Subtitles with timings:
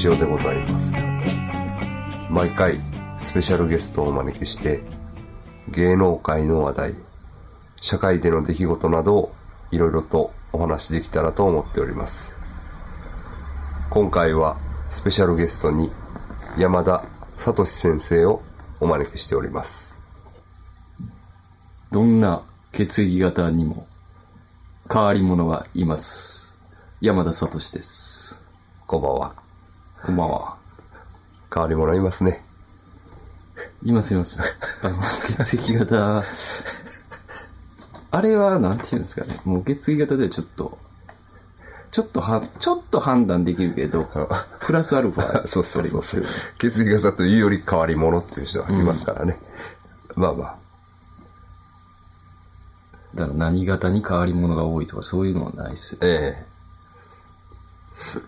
[0.00, 0.94] 藤義雄でございます
[2.30, 2.80] 毎回
[3.20, 4.80] スペシャルゲストをお招きして
[5.68, 6.94] 芸能界の話題
[7.82, 9.34] 社会での出来事などを
[9.70, 12.34] いろいろとお話しできたらと思っております
[13.90, 15.92] 今回はスペシャルゲストに
[16.56, 17.04] 山田
[17.36, 18.42] 聡先生を
[18.80, 19.94] お招きしております
[21.92, 23.86] どんな血液型にも
[24.90, 26.56] 変わり者がいます。
[27.00, 28.42] 山田聡です。
[28.86, 29.39] こんばんは
[30.02, 30.56] こんばんは。
[31.52, 32.42] 変わり者いますね
[33.82, 34.42] いますいます。
[34.82, 34.98] あの、
[35.44, 36.24] 血液型、
[38.10, 39.38] あれはなんて言うんですかね。
[39.44, 40.78] もう血液型ではちょっと、
[41.90, 44.08] ちょっとは、ちょっと判断できるけど、
[44.60, 45.44] プラスアルファ。
[45.48, 46.24] そうそうそうそう。
[46.58, 49.38] 血液型というより変わり者っていう人がいますからね。
[50.14, 50.56] まあまあ。
[53.14, 55.98] だから何型に変わり者が多いとかそういうのはないっすよ。
[56.02, 56.46] え
[58.16, 58.20] え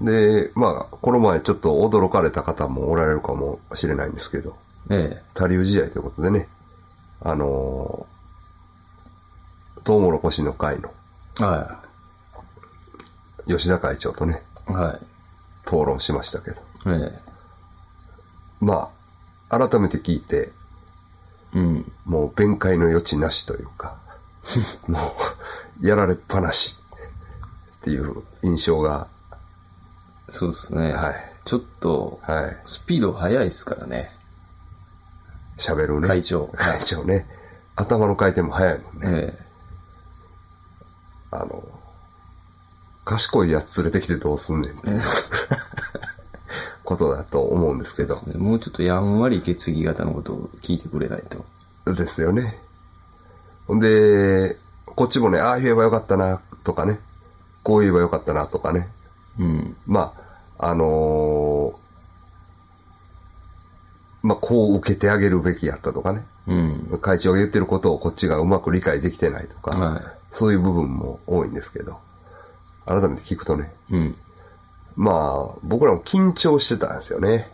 [0.00, 4.56] で、まあ、この前ちょっと驚かれた方もおられるかもしれないんですけど、
[4.90, 6.48] え他流試合ということでね、
[7.20, 10.90] あのー、トウモロコシの会の
[11.40, 11.44] え。
[11.44, 11.82] は
[13.46, 14.72] 吉田会長とね、い。
[14.72, 14.98] はい。
[15.64, 17.18] 討論しましたけど、え
[18.60, 18.90] ま
[19.48, 20.52] あ、改めて聞いて、
[21.54, 21.58] え。
[21.58, 21.92] うん。
[22.04, 23.96] もう弁解の余地なしというか、
[24.86, 25.14] も
[25.80, 26.76] う、やられっぱなし
[27.78, 29.08] っていう印象が、
[30.28, 30.92] そうですね。
[30.92, 31.14] はい。
[31.44, 32.56] ちょっと、はい。
[32.66, 34.10] スピード速いですからね。
[35.56, 36.08] 喋るね。
[36.08, 37.26] 会長会長ね。
[37.76, 39.34] 頭の回転も早いもんね。
[39.38, 39.38] え
[41.30, 41.62] あの、
[43.04, 45.02] 賢いやつ連れてきてどうすんねんっていう
[46.84, 48.16] ことだと思うんですけど。
[48.32, 51.44] えもうちょっとやんわり血液型のことを聞いてくれないと。
[51.92, 52.60] ですよね。
[53.66, 57.00] ほんで、こっちもね、ああ言えばよかったな、とかね。
[57.62, 58.88] こう言えばよかったな、とかね。
[59.38, 59.76] うん。
[59.86, 60.25] まあ、
[60.58, 61.86] あのー
[64.26, 66.26] まあ、こう受けてあげるべきやったとかね。
[66.48, 66.98] うん。
[67.00, 70.02] 会長が言ってることをこっちがうまく理解できてないとか、はい
[70.32, 71.98] そういう部分も多いんですけど、
[72.84, 74.16] 改めて聞くとね、うん。
[74.94, 77.50] まあ、僕らも緊張してたんですよね。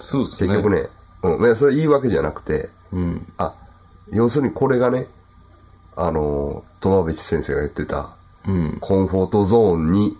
[0.00, 0.48] そうですね。
[0.48, 0.74] 結局。
[0.74, 0.88] ね、
[1.22, 3.32] うん、まあそれ言い訳じゃなくて、うん。
[3.38, 3.54] あ、
[4.10, 5.06] 要するにこれがね、
[5.94, 8.78] あの、友淵先生が言ってた、うん。
[8.80, 10.18] コンフォートゾーンに、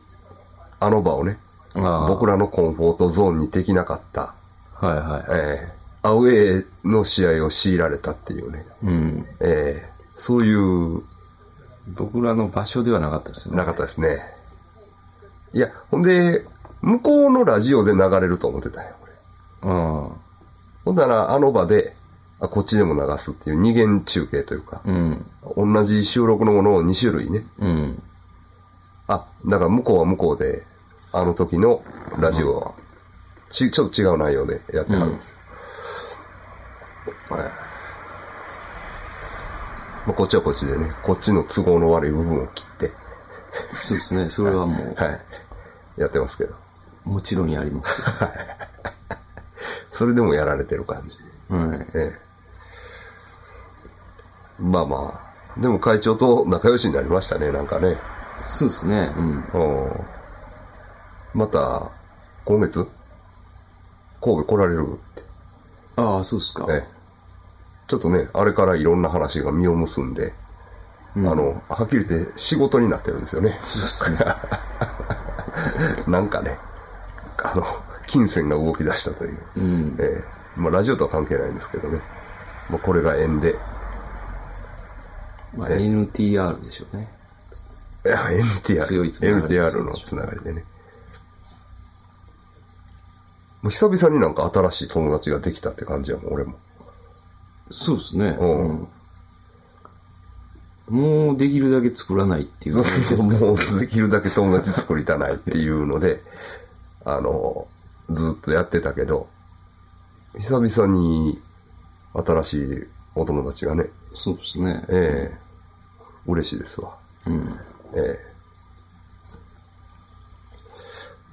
[0.80, 1.38] あの場をね、
[2.08, 4.34] 僕らのコンフォートゾーンにできなかった、
[4.74, 5.24] はいはい。
[5.28, 9.26] えーアウェーの試合を強いられたっていうね、うん。
[9.40, 11.02] えーそういう、
[11.88, 13.58] 僕らの場所ではなかったですよね。
[13.58, 14.22] なかったですね。
[15.52, 16.44] いや、ほんで、
[16.80, 19.12] 向こうのラジオで流れると思ってたんよ、これ。
[19.62, 20.10] うん。
[20.84, 21.96] ほんだら、あの場で、
[22.40, 25.26] あ、こっちでも流すっていう二元中継というか、うん。
[25.56, 27.46] 同じ収録のものを2種類ね。
[27.58, 28.02] うん。
[29.06, 30.64] あ、だから向こうは向こうで、
[31.16, 31.82] あの時の
[32.18, 32.74] ラジオは、
[33.48, 35.36] ち、ちょっと違う内容でやってはるんですよ。
[37.30, 37.42] はい。
[37.42, 37.52] ま
[40.08, 42.92] あ、こっちはこっちでね、こっちの都合の悪い部分を切って、
[43.82, 44.28] そうですね。
[44.28, 45.20] それはも はい。
[45.96, 46.54] やってますけど。
[47.06, 48.06] う、もちろんやりますよ。
[49.92, 51.16] それでもやられてる感じ。
[51.48, 51.86] はい。
[51.94, 52.18] ええ。
[54.60, 55.20] まあま
[55.56, 55.60] あ。
[55.60, 57.96] でも会長と仲良しになりましたね、なんかね。
[58.42, 59.14] そうですね。
[59.16, 59.44] うん。
[59.54, 60.15] うん。
[61.36, 61.92] また、
[62.46, 62.88] 今月？
[64.22, 65.22] 神戸来られるって。
[65.96, 66.66] ああ、そうですか。
[66.70, 66.84] ええ。
[67.88, 70.32] ちょっとね、あれからいろんな話が実を結んで、
[71.14, 73.60] うんあの、はっきり言って仕事になってるんですよね。
[73.64, 74.18] そうですね。
[76.08, 76.58] なんかね、
[77.44, 77.66] あの、
[78.06, 79.38] 金銭が動き出したという。
[79.58, 79.96] うん。
[79.98, 80.24] え
[80.56, 80.58] え。
[80.58, 82.00] まあ、ラジオとは関係ないんですけどね。
[82.70, 83.54] まあ、これが縁で、
[85.54, 87.12] まあ、NTR でしょうね。
[88.06, 88.80] いや NTR。
[88.80, 90.64] 強いつながり NTR のつながりでね。
[93.66, 96.54] もう久々になんか新しい友達ができたって感じやもん、俺も。
[97.72, 98.36] そうですね。
[98.38, 98.88] うんうん
[100.88, 103.38] もうできるだけ作らないっていうそう感じそうですね。
[103.40, 106.22] もうできるだけ友達作りたないっていうので、
[107.04, 107.66] あの、
[108.08, 109.28] ずっとやってたけど、
[110.38, 111.42] 久々に
[112.14, 112.86] 新しい
[113.16, 114.84] お友達がね、そうですね。
[114.88, 115.38] ええ
[116.28, 116.96] 嬉しいですわ。
[117.26, 117.58] うん。
[117.92, 118.20] え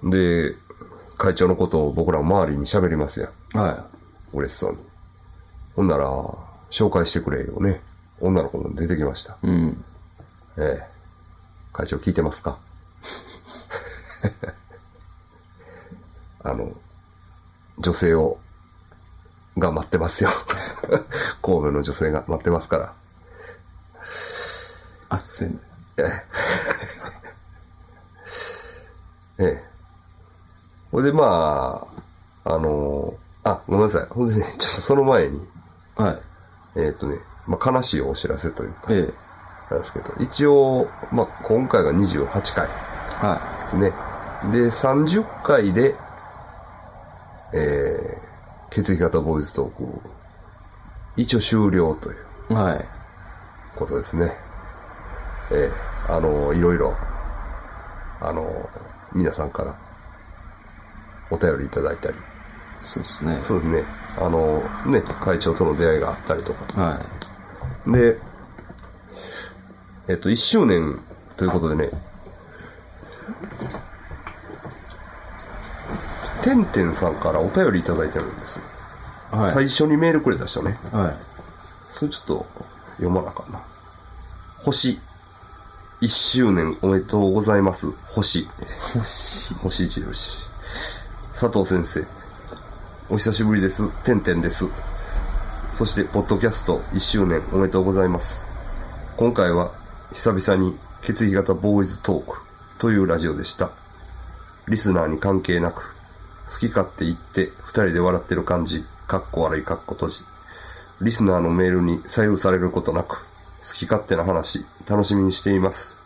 [0.03, 0.55] えで、
[1.23, 3.57] 会長のことを僕ら周りに喋りますやん。
[3.57, 3.87] は
[4.33, 4.79] 嬉しそうに。
[5.73, 6.05] ほんなら、
[6.69, 7.79] 紹介してくれよね。
[8.19, 9.37] 女の子も出てきました。
[9.41, 9.43] い。
[9.43, 9.85] うん。
[10.57, 10.83] ええ
[11.71, 12.59] 会長聞いてますか？
[16.43, 16.73] あの、
[17.79, 18.37] 女性を、
[19.57, 20.29] が待ってますよ。
[21.41, 22.93] 神戸の女性が待ってますから。
[25.07, 25.57] あっせん。
[25.95, 26.03] え
[29.37, 29.72] え。
[30.93, 31.87] ほいで、ま
[32.45, 34.05] あ、あのあ、ごめんなさい。
[34.11, 35.41] ほんでね、ちょっとその前に、
[35.95, 36.21] はい。
[36.75, 37.17] えーっ、とね、
[37.47, 39.13] まあ、悲しいお知らせというか、ええ。
[39.71, 43.91] なんですけど、一応、まあ、今回が28回はですね。
[44.51, 45.95] で、30回で、
[47.53, 50.01] えー、血液型ボーイズトーク、
[51.17, 52.17] 一応終了という
[52.51, 52.53] い。
[52.53, 52.85] はい。
[53.75, 54.31] ことですね。
[55.51, 56.95] えー、あの、いろいろ、
[58.21, 58.69] あの、
[59.11, 59.75] 皆さんから
[61.29, 62.15] お便りいただいたり、
[62.83, 63.39] そうですね。
[63.39, 63.83] そうですね、
[64.17, 67.05] あの、ね、会長との出会いがあったりとか、は
[67.87, 67.91] い。
[67.91, 68.17] で、
[70.07, 70.99] えっと、1周年
[71.37, 71.89] ということでね、
[76.43, 78.59] てんてんさんからお便りいただいてるんです。
[79.31, 79.53] はい。
[79.53, 80.77] 最初にメールくれた人ね。
[80.91, 81.15] はい。
[81.97, 82.45] それちょっと
[82.97, 83.61] 読まなあかんな。
[84.57, 84.99] 星。
[86.01, 87.89] 1周年おめでとうございます。
[88.07, 88.47] 星。
[88.93, 89.53] 星。
[89.53, 90.52] 星印。
[91.43, 92.05] 佐藤先生。
[93.09, 93.85] お久しぶりです。
[94.05, 94.63] てんてんです。
[95.73, 98.47] そして、ポッドキャスト1周年おめでとうございます。
[99.17, 99.73] 今回は、
[100.13, 102.37] 久々に血液型ボーイズトーク
[102.77, 103.71] というラジオでした。
[104.69, 105.93] リスナーに関係なく、
[106.47, 110.19] 好き勝手言って二人で笑ってる感じ、かっこ悪いかっこ閉じ。
[111.01, 113.17] リスナーのメールに左右されることなく、
[113.67, 115.99] 好き勝手な話、楽しみにしています。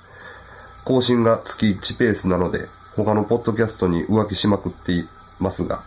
[0.83, 5.05] 更新が月1ペースなので、他のポッドキャストに浮気しまくって
[5.39, 5.83] ますが、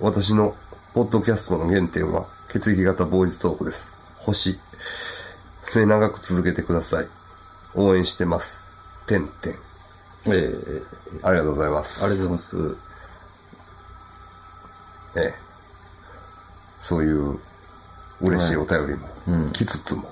[0.00, 0.54] 私の
[0.92, 3.92] ポッドキャストの原点は、血液型ボーイズトークです。
[4.18, 4.58] 星。
[5.62, 7.08] 末長く続けてください。
[7.74, 8.68] 応援してます。
[9.06, 9.52] てんてん。
[9.52, 9.56] え
[10.26, 10.82] え
[11.22, 12.04] ありがとうございます。
[12.04, 12.76] ありがとうございます。
[15.16, 15.34] ええ。
[16.80, 17.38] そういう
[18.20, 20.04] 嬉しいお便りもうん来つつも、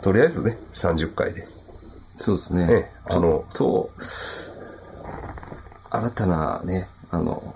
[0.00, 1.46] とりあえずね、30回で。
[2.16, 2.66] そうですね。
[2.70, 3.90] ええあのと、
[5.94, 7.54] 新たなね、あの、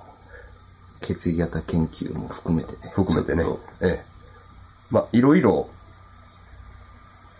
[1.01, 2.93] 血液型研究も含めてね。
[2.95, 3.45] 含めてね。
[3.81, 4.05] ええ。
[4.91, 5.71] まあ、いろいろ、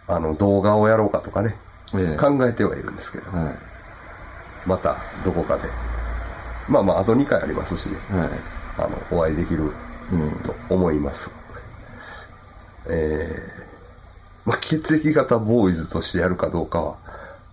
[0.09, 1.55] あの、動画をやろうかとかね、
[1.93, 3.59] とええ考えてはいるんですけど、はい。
[4.67, 5.65] またどこかで。
[6.67, 8.31] まあまあ、あと2回ありますしね、はい。
[8.79, 9.71] あの、お会いできる
[10.11, 10.31] うん。
[10.43, 11.31] と思います。
[12.89, 13.67] ええ
[14.47, 16.97] まあ、血液型ボーイズとしてやるかどうかは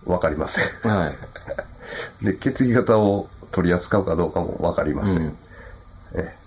[0.06, 0.64] わかりません。
[0.88, 1.14] はい。
[2.24, 5.16] で、血液型を取り扱うかどうかもわかりません。
[5.18, 5.38] うん
[6.16, 6.44] ええ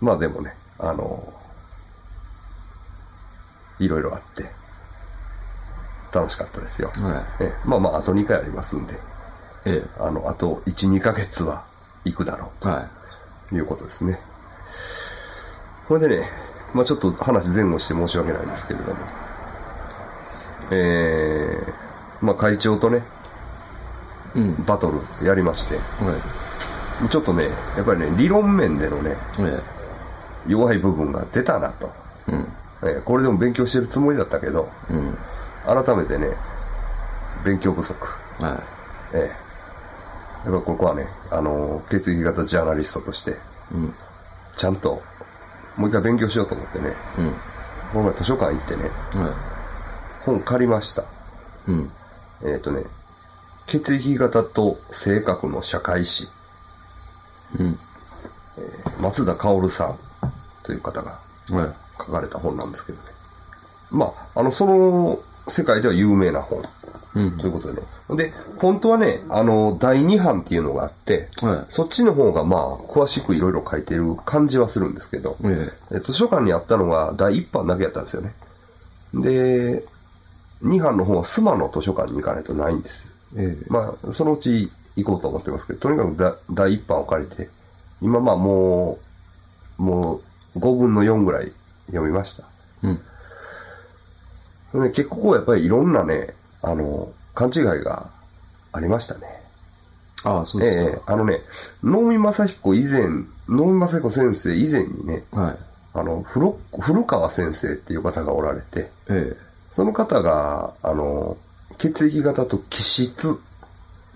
[0.00, 1.32] まあでもね、あの、
[3.80, 4.48] いろいろあって、
[6.12, 6.90] 楽しかったですよ。
[6.94, 8.96] はええまあまあ、あと2回ありますんで、い。
[9.64, 11.64] えあの、あと1、2ヶ月は
[12.04, 14.20] 行くだろうということですね。
[15.88, 16.30] これでね、
[16.74, 19.00] まあちょっと話前後して申し訳ないんですけれども、
[20.70, 21.72] ええ
[22.20, 23.17] まあ会長とね。
[24.66, 25.82] バトルやりまして、は
[27.04, 27.08] い。
[27.08, 29.60] ちょっとね、やっぱりね、理論面でのね、え
[30.46, 31.90] 弱い部分が出たなと。
[32.28, 32.52] えうん。
[32.82, 35.16] えーこれでも勉強してるつもりだったけど、うん。
[35.64, 36.30] 改めてね、
[37.44, 38.06] 勉強不足。
[38.40, 38.62] は
[39.12, 39.48] ええ
[40.48, 43.34] やっぱここはね、あのー血液型ジャーナリストとして、い。
[43.72, 43.94] うん。
[44.56, 45.02] ちゃんと、
[45.76, 47.32] もう一回勉強しようと思ってね、うん。
[47.92, 49.34] この前図書館行ってね、は
[50.24, 51.02] 本借りました。
[51.02, 51.04] い。
[51.68, 51.90] うん。
[52.44, 52.84] えっ、とね、
[53.68, 56.28] 血液型と性格の社会史、
[57.58, 57.78] うん。
[59.00, 59.98] 松田薫さん
[60.62, 61.20] という方が
[61.50, 61.74] はい。
[61.98, 63.04] 書かれた本なんですけどね。
[63.90, 66.62] まあ、あの、その世界では有名な本。
[67.14, 67.86] うんということでね。
[68.16, 78.34] で、本当はね、あの、第2版っていうのがあって、はいそっちの方がまあ、詳しくいろいろ書いてる感じはするんですけど、ええ図書館にあったのが第1版だけやったんですよね。
[79.14, 79.84] で、
[80.62, 83.07] 2版の方はスマの図書館に行かないとないんです。
[83.36, 87.48] ええまあ、そのうち行こうと思ってますけど、とにかくだ第1版を借りて、
[88.00, 88.98] 今まあも
[89.78, 90.20] う、も
[90.54, 91.52] う5分の4ぐらい
[91.86, 92.44] 読みました。
[92.82, 93.00] うん。
[94.82, 98.10] で結構やっぱりいろんなね、あの、勘違いが
[98.72, 99.38] ありましたね。
[100.24, 101.42] ああ、そうえですえあのね、
[101.82, 103.02] 能見正彦以前、
[103.48, 105.40] 能見正彦先生以前にね、か。
[105.40, 105.58] はい。
[105.94, 109.36] あの、古、古川先生っていう方がおられて、え
[109.72, 111.36] その方が、あの、
[111.78, 113.38] 血液型と気質、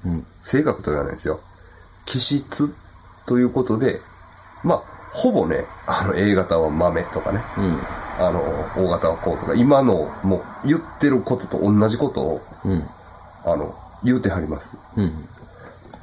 [0.05, 0.27] えうん。
[0.43, 1.41] 性格と言わないんですよ。
[2.05, 2.75] 気質
[3.27, 4.01] ということで、
[4.65, 7.81] まあ、ほぼね、あの、A 型は豆とかね、うん。
[8.19, 8.41] あの、
[8.77, 12.89] O 型はこうとか、今の、もう、言ってることと同じことを、うん。
[13.45, 14.77] あの、言うてはります。
[14.97, 15.29] うん。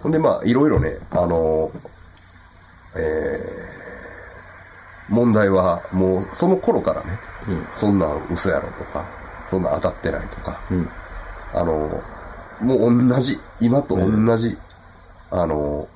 [0.01, 1.72] ほんで、まあ、いろいろね、あの、
[2.96, 3.70] え
[5.10, 7.68] 問題はもうその頃からね、うん。
[7.74, 9.06] そんなん嘘やろとか、
[9.50, 10.89] そんなん当たってないとか、うん。
[11.53, 12.01] あの、
[12.62, 14.58] もう同じ、今と同じ、
[15.32, 15.88] あの、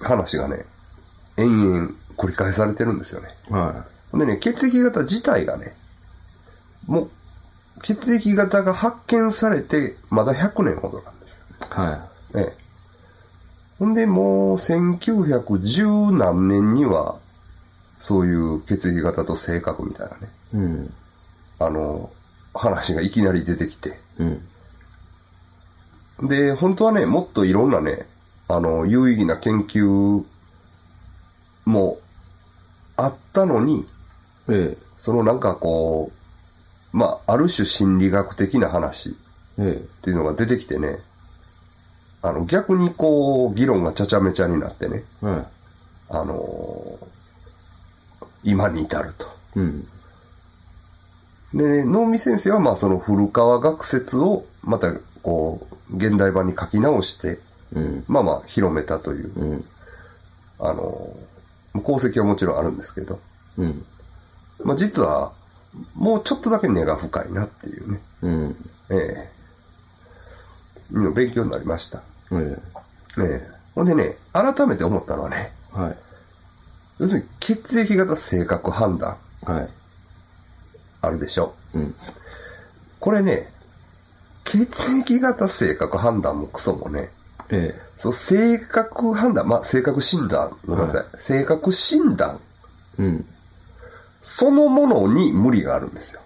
[0.00, 0.64] 話がね、
[1.36, 3.28] 延々繰り返されてるんですよね。
[3.50, 3.84] は
[4.14, 5.76] でね、血液型自体がね、
[6.86, 7.10] もう、
[7.82, 11.42] 血液型が発見されて、まだ100年ほどなんです。
[11.60, 11.80] い。
[11.80, 12.56] はええ。
[13.78, 17.18] ほんで、もう、1910何年には、
[17.98, 20.56] そういう血液型と性格みたいなね、い。
[20.56, 20.94] うん。
[21.58, 22.10] あの、
[22.56, 23.98] 話がいきなり出てきて。
[24.18, 24.24] う
[26.24, 26.28] ん。
[26.28, 28.06] で、本当はね、もっといろんなね、
[28.48, 30.24] あの、有意義な研究
[31.64, 31.98] も
[32.96, 33.86] あったのに、
[34.48, 36.10] えそのなんかこ
[36.92, 39.16] う、まあ、ある種心理学的な話
[39.58, 39.62] え。
[39.62, 41.00] えっていうのが出てきてね、
[42.22, 45.04] あの、逆にこう、議論がちゃちゃめちゃになってね、
[46.08, 47.16] あのー
[48.46, 49.26] 今に至ると。
[49.26, 49.28] い。
[49.56, 49.88] うん。
[51.56, 57.40] で、能見先生はまあその古川学説をまたこう、現代版に書き直して、
[57.72, 58.04] うん。
[58.06, 59.64] まあまあ広めたという、うん。
[60.58, 61.26] あのー
[61.82, 63.20] 功績はもちろんあるんですけど、
[63.58, 63.84] うん。
[64.64, 65.32] まあ実は、
[65.94, 68.70] もうちょっとだけ根が深いなっていうね、うん。
[68.88, 69.30] ええ
[70.92, 72.02] いうの勉強になりました。
[72.32, 72.58] え
[73.18, 75.78] ええほんでね、改めて思ったのはね、え。
[75.78, 75.96] はい。
[76.98, 79.68] 要するに血液型性格判断はい。
[81.00, 81.54] あるでしょ。
[81.74, 81.94] うん。
[83.00, 83.52] これね、
[84.44, 87.10] 血液型性格判断もクソもね、
[87.50, 87.80] ええ。
[87.96, 91.04] そう、性格判断、まあ、性格診断、ごめんなさい。
[91.16, 92.40] 性格診断
[92.98, 93.24] うん。
[94.20, 96.20] そのものに無理があるんですよ。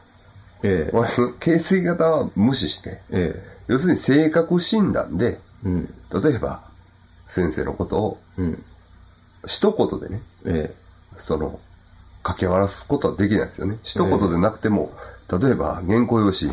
[0.63, 0.97] ええ。
[0.97, 1.09] 俺、
[1.41, 5.69] 血液型は無視して、え要するに性格診断で、え。
[5.69, 5.95] うん。
[6.23, 6.63] 例えば、
[7.27, 8.65] 先生のことをうん。
[9.47, 10.75] 一言でね、え
[11.17, 11.61] その、
[12.23, 13.79] 掛け割らすことはできないですよね。
[13.83, 14.93] 一言でなくても、
[15.31, 16.53] 例えば原稿用紙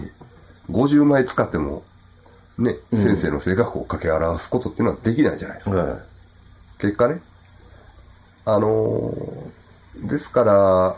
[0.69, 1.83] 50枚使っても、
[2.57, 5.73] ね、うん先生の性格を掛け表すことっていうのはできないじゃないですえ。
[5.73, 5.77] か。
[5.79, 5.97] は
[6.79, 7.21] 結果ね。
[8.45, 9.67] あのー
[10.05, 10.95] ですから、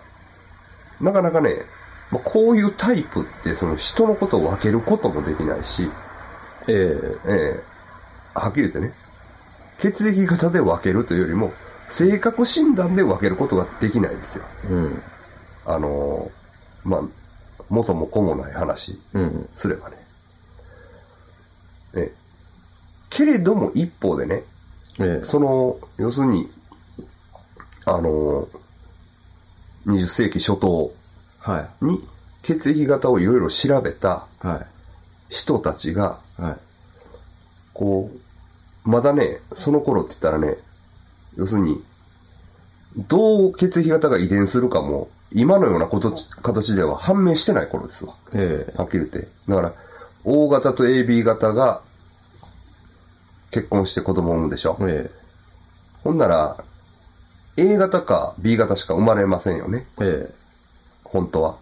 [0.99, 1.61] なかなかね、
[2.11, 5.91] まあこういうタイプってその人のことを分けることもできないし、い。
[6.67, 7.31] ええ。
[7.31, 7.63] ええ
[8.33, 8.93] はっきり言ってね、
[9.79, 11.53] 血液型で分けるというよりも、
[11.89, 14.45] 性格診断で分けることができないんですよ。
[14.69, 15.01] うん。
[15.65, 17.01] あのーまあ、
[17.69, 19.49] 元も子もない話うん。
[19.55, 19.97] すればね。
[21.95, 22.19] ええ
[23.09, 24.43] けれども一方でね、
[24.99, 25.25] ええ。
[25.25, 26.51] その、要するに、
[27.85, 28.47] あのー、
[29.87, 30.91] 20世紀初頭
[31.39, 31.85] はい。
[31.85, 32.07] に
[32.43, 34.65] 血液型をいろいろ調べたは
[35.29, 36.41] 人たちが、い。
[36.41, 36.57] はい。
[37.73, 40.57] こう、まだね、その頃って言ったらね、
[41.39, 41.81] 要するに、
[43.07, 48.15] どう血液型が遺伝するかも、今のようなこと形では判明してない頃ですわ。
[48.33, 48.77] ええ。
[48.77, 49.29] はっきり言って。
[49.47, 49.73] だから、
[50.25, 51.81] O 型と AB 型が
[53.51, 54.77] 結婚して子供を産むでしょ。
[54.81, 55.09] え
[56.03, 56.63] ほんなら、
[57.55, 59.87] A 型か B 型しか生まれませんよね。
[60.01, 60.29] え。
[60.29, 60.33] え
[61.05, 61.57] 本当は。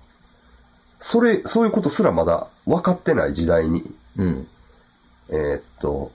[1.00, 3.84] それ、そういうことすらまだ分かってない時代に、
[4.18, 4.22] え。
[4.22, 4.48] うん。
[5.30, 6.12] えーっと、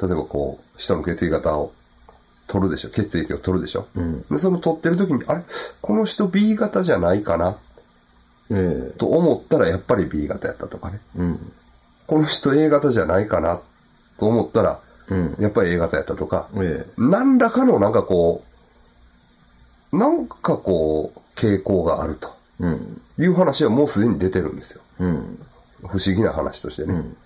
[0.00, 1.72] 例えばこう、人の血液型を
[2.52, 2.90] 取るでしょ。
[2.90, 3.86] 血液を取るでしょ。
[3.94, 4.26] うん。
[4.30, 5.42] で、その取ってる時に、あれ？
[5.80, 7.56] この人 B 型じゃないかな？
[8.50, 8.98] ええ。
[8.98, 11.00] と思ったらやっぱり B 型やったとかね。
[11.16, 11.52] うん。
[12.06, 13.62] この人 A 型じゃないかな？
[14.18, 15.36] と思ったら、うん。
[15.40, 18.44] やっぱり A 型やったとか、え何らかのなんかこ
[19.92, 22.64] う、なんかこう、傾向があるとえ。
[22.64, 23.00] うん。
[23.18, 24.82] いう話はもうすでに出てるんですよ。
[24.98, 25.38] うん。
[25.80, 26.92] 不思議な話としてね。
[26.92, 27.16] うん。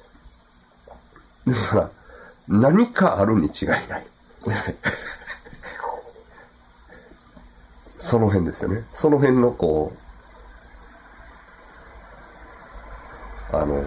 [1.49, 1.91] ですから、
[2.47, 4.07] 何かあるに違いない。
[7.99, 8.85] その辺ですよね。
[8.93, 9.93] その辺のこ
[13.53, 13.85] う、あの、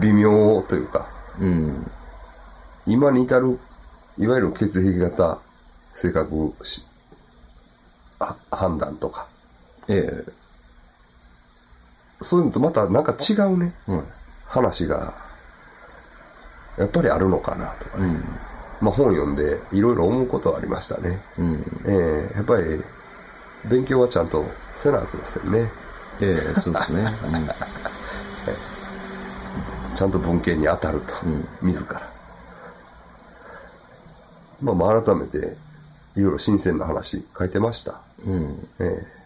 [0.00, 1.08] 微妙というか、
[1.40, 1.90] うん。
[2.86, 3.58] 今に至る、
[4.18, 5.40] いわゆる血液型、
[5.94, 6.84] 性格し、
[8.18, 9.26] あ判断とか、
[9.88, 10.32] ええ。
[12.22, 14.04] そういうのとまたなんか違うね、うん。
[14.46, 15.14] 話が、
[16.78, 18.04] やっぱりあるのかなとかね。
[18.04, 18.49] うん。
[18.80, 21.20] まあ本読んでいろいろ思うことはありましたね。
[21.38, 21.82] うん。
[21.86, 22.82] ええやっぱり、
[23.68, 24.44] 勉強はちゃんと
[24.74, 25.70] せなあきませんね。
[26.20, 27.14] ええ、そうですね。
[29.94, 31.14] ちゃんと文献に当たると。
[31.24, 32.00] うん自ら。
[34.62, 35.56] まあまあ改めて、
[36.16, 38.00] いろいろ新鮮な話書いてました。
[38.24, 38.34] うん。
[38.34, 38.68] うん。
[38.78, 39.20] ええ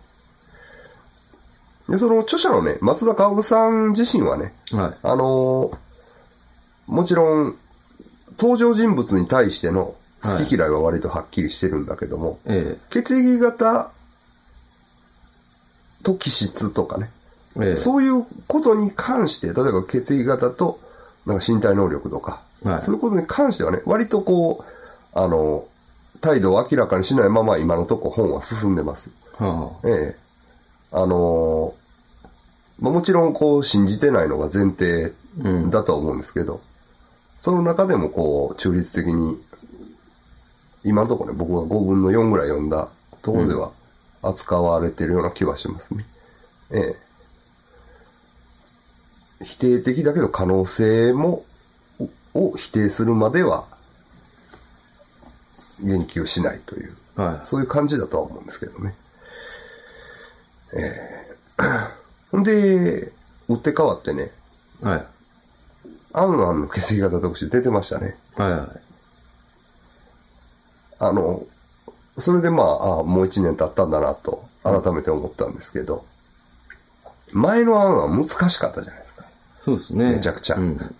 [1.92, 4.98] で、その著者のね、松田薫さん自身はね、はい。
[5.02, 5.76] あのー
[6.86, 7.56] もちろん、
[8.38, 13.90] 登場人物に対しての好き嫌いは割とはっきりしてるんだけども、え血液型
[16.02, 17.10] と気質とかね、
[17.56, 17.60] え。
[17.60, 17.76] ええ。
[17.76, 20.80] そういうことに関して、例えば血液型と
[21.26, 24.64] なんか身体能力とか、はいそういうことに関してはね、割とこ
[25.14, 25.66] う、あの、
[26.22, 29.10] 態度を明らかにしないまま今のとこ本は進んでます。
[29.38, 30.16] はええ。
[30.92, 31.74] あの
[32.78, 36.60] まあ、もちろんこう信じてないのが前提うんだとは思うんですけど、
[37.44, 39.38] その中でもこう中立的に、
[40.82, 42.88] 今のところね、僕が5分の4ぐらい読んだ
[43.20, 43.70] ところでは
[44.22, 46.06] 扱われてるような気はしますね。
[46.70, 46.96] え
[49.40, 49.44] え。
[49.44, 51.44] 否定的だけど可能性も、
[52.32, 53.66] を否定するまでは
[55.82, 56.96] 言及しないという。
[57.16, 57.22] あ。
[57.24, 58.94] はそういう感じだとは思うんですけどね。
[60.78, 61.90] えー
[62.32, 63.12] ほんで、
[63.48, 64.32] 打って変わってね、
[64.82, 64.86] い。
[64.86, 65.06] はい。
[66.14, 68.16] アンアンの血液型特集出てましたね。
[68.36, 68.68] はいはい。
[71.00, 71.44] あの、
[72.20, 76.04] それでまあ、あもう一年経ったんだなと、改めて思ったんですけど、
[77.32, 79.24] 前のアンアン難しかったじゃないですか。
[79.56, 80.12] そうですね。
[80.12, 80.94] めちゃくちゃうん。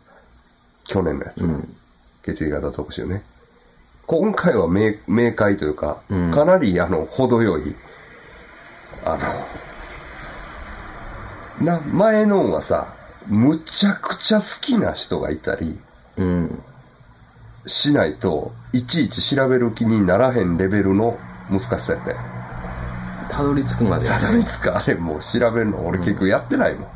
[0.85, 1.45] 去年のやつ。
[1.45, 1.77] うん。
[2.25, 3.23] 血液型特集ね。
[4.07, 7.77] 今回は明明快というか、うんかなりあの、程よい、
[9.05, 9.17] あ
[11.61, 12.93] の、な、前のはさ、
[13.27, 15.79] むちゃくちゃ好きな人がいたり
[16.17, 16.63] うん。
[17.67, 21.19] しないと、いちいち調べる気にならへんレベルの
[21.51, 22.19] 難しさやったよ。
[23.29, 24.07] たどり着くまで。
[24.07, 26.89] たどり着くあれもう調べるの俺結局やってないもん。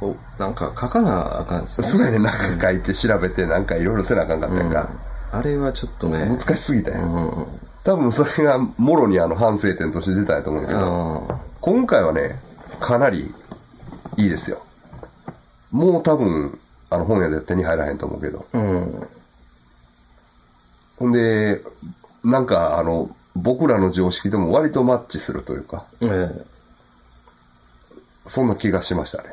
[0.00, 1.88] おなんか書かなあかんですか？
[1.88, 4.88] そうやね、なんか書いて調べてなんかいろいろせなあかんかったやんか。
[5.30, 6.26] あれはちょっとね。
[6.26, 7.02] 難しすぎたよ。
[7.02, 7.46] うん。
[7.84, 12.40] 多分それがもろにあの反省点として出たんやと思うんだけど、あ今回はね、
[12.80, 13.32] かなり
[14.16, 14.62] いいですよ。
[15.70, 16.58] もう多分、
[16.90, 18.46] あの本屋で手に入らへんと思うけど。
[18.52, 18.58] あ。
[18.58, 19.08] うん。
[20.98, 21.62] ほんで、
[22.24, 26.44] なんかあの、僕らの常識とも割とマッチするというか、ええ。
[28.26, 29.30] そんな気がしましたね。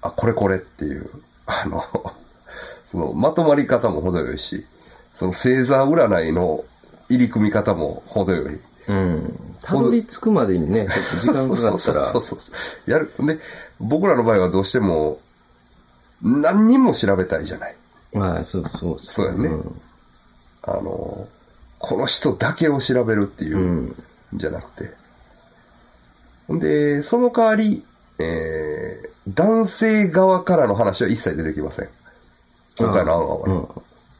[0.00, 1.10] あ、これこれっていう、
[1.46, 1.84] あの、
[2.86, 4.66] そのまとまり方も程よいし、
[5.14, 6.64] その星座占いの
[7.08, 8.60] 入り組み方も程よい。
[8.88, 9.56] うん。
[9.60, 12.52] たどり着くまでにね、 ちょっと時間かかったらそう、そうそ
[12.86, 12.90] う。
[12.90, 13.10] やる。
[13.20, 13.38] で、
[13.80, 15.20] 僕らの場合はどうしても、
[16.22, 17.76] 何人も調べたいじゃない。
[18.12, 19.80] まあ、そうそうそうやねん
[20.62, 21.28] あの、
[21.78, 24.02] この人だけを調べるっていう、うん。
[24.34, 24.92] じゃなくて。
[26.48, 27.84] ほんで、その代わり、
[28.18, 31.88] えー、男性側からの話は一切出てきません。
[32.78, 33.66] 今回の案はね。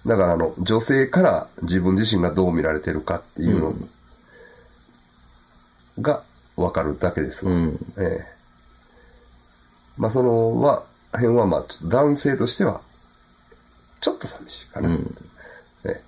[0.07, 3.74] だから、あの、女性から自分自身がどう見られてるかっていうの
[6.00, 6.22] が
[6.56, 7.52] わかるだけですわ。
[7.52, 7.94] うん。
[7.98, 8.37] ええ
[9.96, 12.82] まあ、その、は、辺は、まあ、男性としては、
[14.00, 14.88] ちょっと寂しいかな。
[14.88, 15.16] うん。
[15.85, 16.02] ええ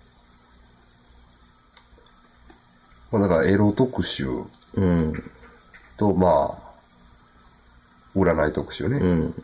[3.10, 4.28] まあ、だから、エロ特集
[4.74, 5.30] うん。
[5.96, 6.68] と、まあ、
[8.14, 8.98] 占い特集ね。
[8.98, 9.34] うん。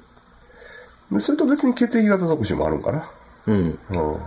[1.12, 3.11] でそれと別に血液型特集もあるんかな。
[3.46, 3.78] うん。
[3.90, 4.18] うん。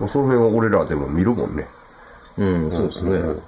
[0.00, 1.66] まあ、その辺は俺らでも見るもんね。
[2.38, 3.42] うん、そうですね。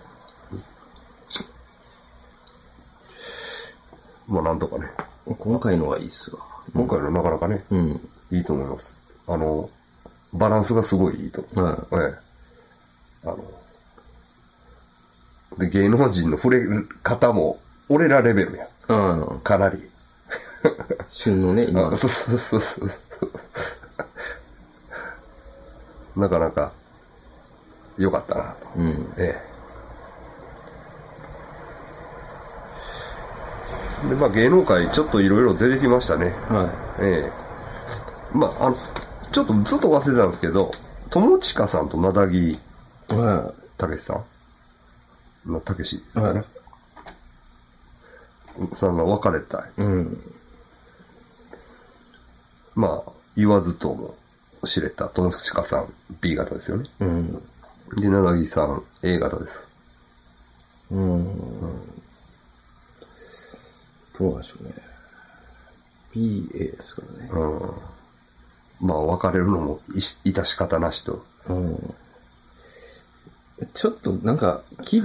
[4.27, 4.87] まあ、なんとかね。
[5.39, 6.43] 今回のはいいっすわ。
[6.75, 8.09] 今回のなかなかね、うん。
[8.31, 8.95] いいと思います。
[9.27, 9.69] あの、
[10.33, 11.67] バランスがすごいいいと思う。
[11.67, 12.15] はえ
[13.25, 13.29] え。
[13.29, 13.39] あの、
[15.59, 16.63] で、芸能人の触れ
[17.03, 18.65] 方も、俺らレベルや。
[18.65, 18.69] い。
[18.89, 19.41] うん。
[19.41, 19.91] かなり。
[21.09, 21.97] 旬のね、 今あ。
[21.97, 22.91] そうそうそうそう。
[26.17, 26.73] なかなか、
[27.97, 28.67] 良かったなと。
[28.77, 29.15] うん。
[29.17, 29.41] え
[34.05, 34.09] え。
[34.09, 36.31] で、まあ芸能界ちょっといろいろ出てきましたね。
[36.49, 38.37] はええ。
[38.37, 38.77] まあ、あの、
[39.33, 40.73] ちょっとずっと忘れてたんですけど、
[41.11, 42.59] 友近さんとなだぎい。
[43.09, 44.21] はたけしさ
[45.47, 45.53] ん？
[45.53, 46.19] なたけしい。
[46.19, 46.45] はい。
[48.75, 49.71] さんが別れたい。
[49.79, 50.33] うん。
[52.75, 54.15] まあ、言わずとも
[54.65, 56.89] 知れた友近さん B 型ですよね。
[57.01, 57.43] うん。
[57.97, 59.67] で、なだぎさん A 型です。
[60.91, 61.25] うん。
[64.19, 64.75] どうなんでしょうね。
[66.15, 67.31] BA ですからね。
[67.33, 68.87] うん。
[68.89, 71.25] まあ、別れるのもいし致し方なしと。
[71.49, 71.95] うん。
[73.75, 75.03] ちょっとなんか、き、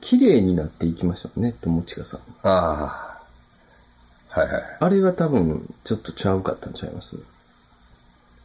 [0.00, 2.20] 綺麗になっていきましたね、友近さん。
[2.42, 3.22] あ
[4.32, 4.38] あ。
[4.40, 4.76] はいはい。
[4.80, 7.18] あれは多分、ちょっとちゃうかったんちゃいます？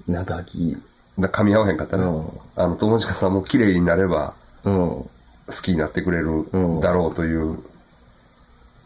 [0.08, 0.82] なだぎ。
[1.22, 2.04] だ噛み合わへんかったね。
[2.04, 4.74] うんあの、友近さんも綺麗になればうん。
[4.74, 5.10] 好
[5.62, 7.58] きになってくれるうんだろうという、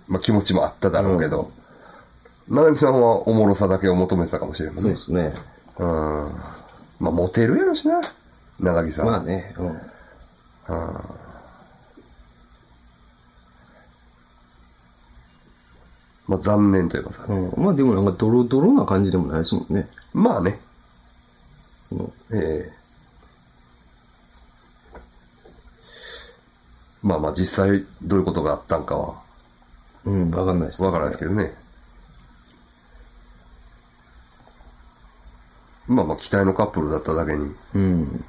[0.08, 1.52] まあ気持ちもあっただろうけど、
[2.48, 4.82] ななみさんはおもろさだけを求めてたかもしれないね。
[4.82, 5.34] そうですね。
[5.78, 5.88] うん。
[7.00, 8.02] まあ、モテるやろしな。
[8.60, 9.06] 長木さん。
[9.06, 9.82] まあね、うん。
[16.28, 17.26] まあ、残念というかさ。
[17.28, 19.90] うん、まあでもなんかドロドロな感じでもないですもんね。
[20.14, 20.60] まあね。
[21.96, 22.86] その、ええ
[27.02, 29.22] まあまあ、実際どういうことがあったんかは、
[30.06, 31.54] うん、わかんないです、わからないですけどね。
[35.88, 37.56] まあまあ、期待のカップルだっただけに。
[37.76, 38.26] うん。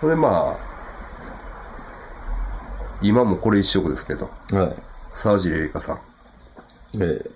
[0.00, 0.72] ほんでまあ、
[3.02, 4.76] 今もこれ一色ですけど、はい。
[5.10, 6.00] 沢尻エリカさん、
[7.02, 7.30] え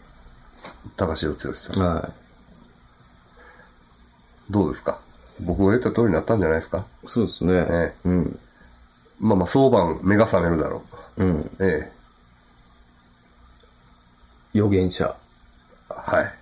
[0.96, 2.12] 高城剛さえん、は
[4.50, 5.00] どうですか？
[5.40, 6.86] 僕が言った通りになったんじゃないですか？
[7.04, 7.08] い。
[7.08, 7.54] そうですね。
[7.54, 8.38] ええうん。
[9.18, 10.98] まあまあ、早晩目が覚めるだろうと。
[11.16, 11.50] うん。
[11.60, 11.96] ええ
[14.52, 15.14] 予言者。
[15.88, 16.34] はい。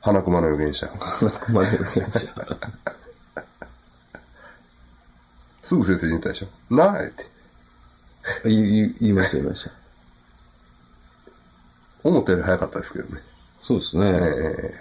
[0.00, 0.86] 花熊の預言者。
[0.88, 2.18] 花熊の予言者。
[5.62, 6.74] すぐ先生に言ったでしょ。
[6.74, 7.26] なあって。
[8.44, 9.70] 言い言いました、言いました。
[12.04, 13.22] 思ったより早かったですけどね。
[13.56, 14.04] そうですね。
[14.06, 14.74] え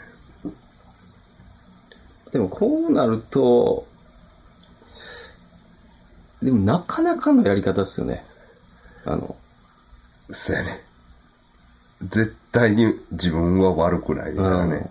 [2.32, 3.88] でもこうなると、
[6.42, 8.26] でもなかなかのやり方っすよね。
[9.06, 9.36] あの、
[10.30, 10.84] えそうやね。
[12.02, 14.90] 絶対に自分は悪くないみたいなね。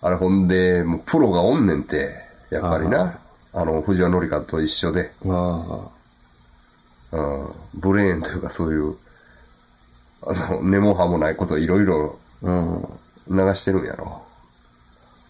[0.00, 2.14] あれほんで、もうプロがおんねんて、
[2.50, 3.20] やっぱりな。
[3.52, 5.90] あの、藤原紀香と一緒で、あ
[7.10, 8.96] うん、ブレーンというかそういう、
[10.22, 12.18] あの、根も葉もないことをいろいろ。
[13.30, 14.22] 流してるんやろ。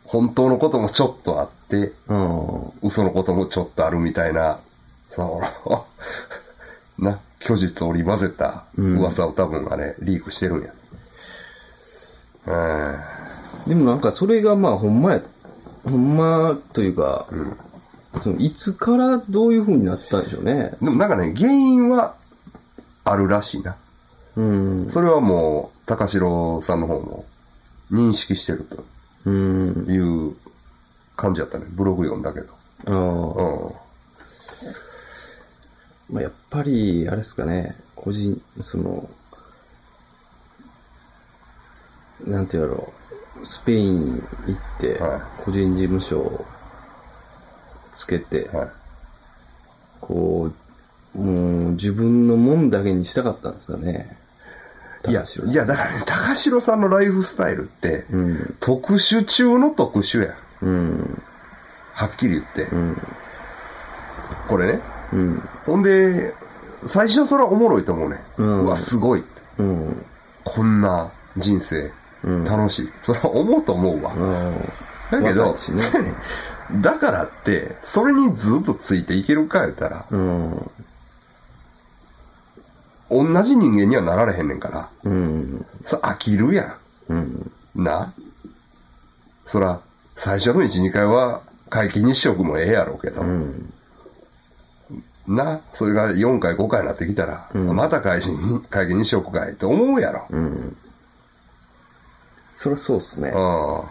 [0.08, 2.72] 本当のこともちょっとあって、うん。
[2.82, 4.58] 嘘のこともちょっとあるみたいな、
[5.10, 5.86] その、
[6.98, 10.72] な、虚実織り交ぜた噂を多分あれ、リークしてるんや。
[13.66, 13.68] うん。
[13.68, 15.22] でもなんかそれがまあほんまや、
[15.84, 17.26] ほんまというか、
[18.20, 20.72] そのいつからどういう風になったんでしょうね。
[20.80, 22.14] でもなんかね、原因は
[23.04, 23.76] あるらしいな。
[24.36, 24.90] うん。
[24.90, 27.26] それはもう、高城さんの方も
[27.92, 28.66] 認識してる
[29.24, 29.84] うん。
[29.86, 30.36] という
[31.16, 31.66] 感じやったね。
[31.68, 32.54] ブログ読んだけど。
[32.86, 32.92] ああ。
[32.92, 33.70] う
[36.12, 36.14] ん。
[36.14, 39.08] まあ、やっぱり、あれですかね、個人、その、
[42.24, 42.92] なんていうやろ
[43.42, 46.46] う、スペイン行ってはい、個人事務所を
[47.94, 48.68] つけて、はい。
[50.00, 50.50] こ
[51.14, 54.18] う、もう自分のもんだけにしたかったんですかね。
[55.06, 60.66] いやいや、だからね、高城さんのライフスタイルって、うん、特殊中の特殊やん。
[60.66, 61.22] うん、
[61.92, 62.64] はっきり言って。
[62.64, 63.02] うん、
[64.48, 64.80] これね。
[65.12, 66.34] うん、ほんで、
[66.86, 68.20] 最初はそれはおもろいと思うね。
[68.38, 69.24] うんわ、すごい。
[69.58, 70.04] うん、
[70.44, 71.92] こんな人生、
[72.24, 72.92] うん楽しい。
[73.00, 74.12] それは思うと思うわ。
[74.14, 74.72] うん。
[75.10, 75.58] だけどね、
[76.82, 80.70] だからって、それにずっとついていけるか言ったら、うん、
[83.10, 86.76] 同じ人間にはなられへんねんから、うん、それ飽きるや
[87.08, 87.18] うん、
[87.76, 87.84] ん。
[87.84, 88.12] な？
[89.46, 89.80] そら、
[90.14, 91.40] 最初の1、2回は、
[91.70, 93.72] 皆既日食もええやろうけど、うん、
[95.26, 100.26] な、それが4回、5回になってきたら、また会心に、会議にしようかいと思うやろ。
[100.28, 100.76] うん。
[102.56, 103.32] そりゃそうっすね。
[103.34, 103.84] ああ。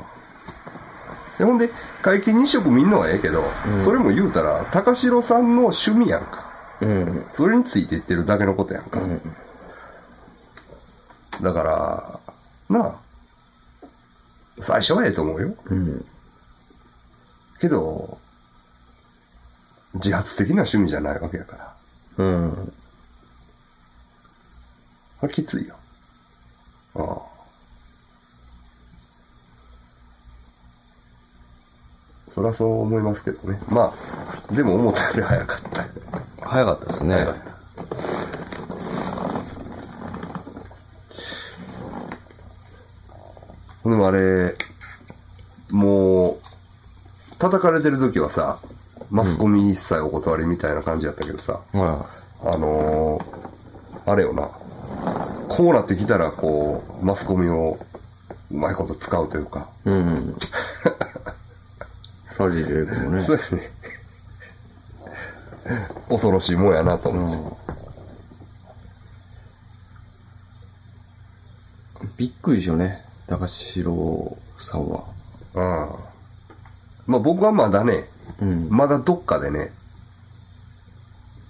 [1.39, 1.71] でほんで、
[2.03, 3.43] 会計日食見んのはええけど、
[3.84, 6.47] それも言うたら、高城さんの趣味やんか。
[6.82, 9.00] うん、それについていってるだけのことやんか。
[11.42, 12.20] だから、
[12.70, 12.96] なあ。
[14.62, 15.56] 最初はええと思うよ。
[15.66, 16.06] うん、
[17.60, 18.18] けど、
[19.96, 21.76] 自発的な趣味じゃないわけやから。
[22.18, 22.74] うん。
[25.22, 25.76] あきついよ。
[26.96, 27.37] ああ。
[32.32, 33.60] そりゃそう思いますけどね。
[33.68, 33.94] ま
[34.50, 35.88] あ、でも思ったより早かった。
[36.42, 37.28] 早かったですね。
[43.84, 44.56] でもあれ、
[45.70, 48.60] もう、叩かれてる時はさ、
[49.10, 52.06] マスコミ一切お断りみたいな感じやったけどさ、は
[52.44, 54.50] あのー、あれよな、
[55.48, 57.80] こうなってきたらこう、マスコミを
[58.52, 59.90] うまいこと使うというか、い。
[59.90, 60.38] うん。
[62.38, 63.21] サリーレイクもね。
[63.21, 63.71] そうやね。
[66.08, 67.36] 恐ろしいもんやなと思って。
[72.04, 72.12] うん。
[72.15, 73.04] びっくりでしょうね。
[73.26, 75.04] 高城さんは。
[75.56, 75.63] うん。
[77.08, 78.08] まあ僕はまだね、
[78.39, 78.69] うん。
[78.69, 79.73] まだどっかでね、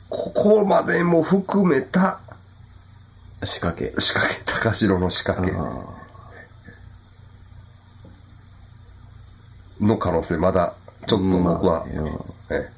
[0.10, 2.22] ここまでも含めた
[3.44, 3.94] 仕掛け。
[4.00, 5.54] 仕掛け、高城の仕掛け。
[5.54, 5.84] あ
[9.80, 10.76] の可能性、まだ、
[11.08, 11.94] ちょっと僕は、まあね
[12.52, 12.70] え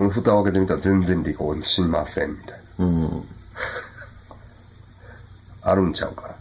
[0.00, 0.08] え。
[0.08, 2.86] 蓋を開けてみたら全然離婚しません、みたいな。
[2.86, 3.28] うん。
[5.60, 6.36] あるんちゃうかな。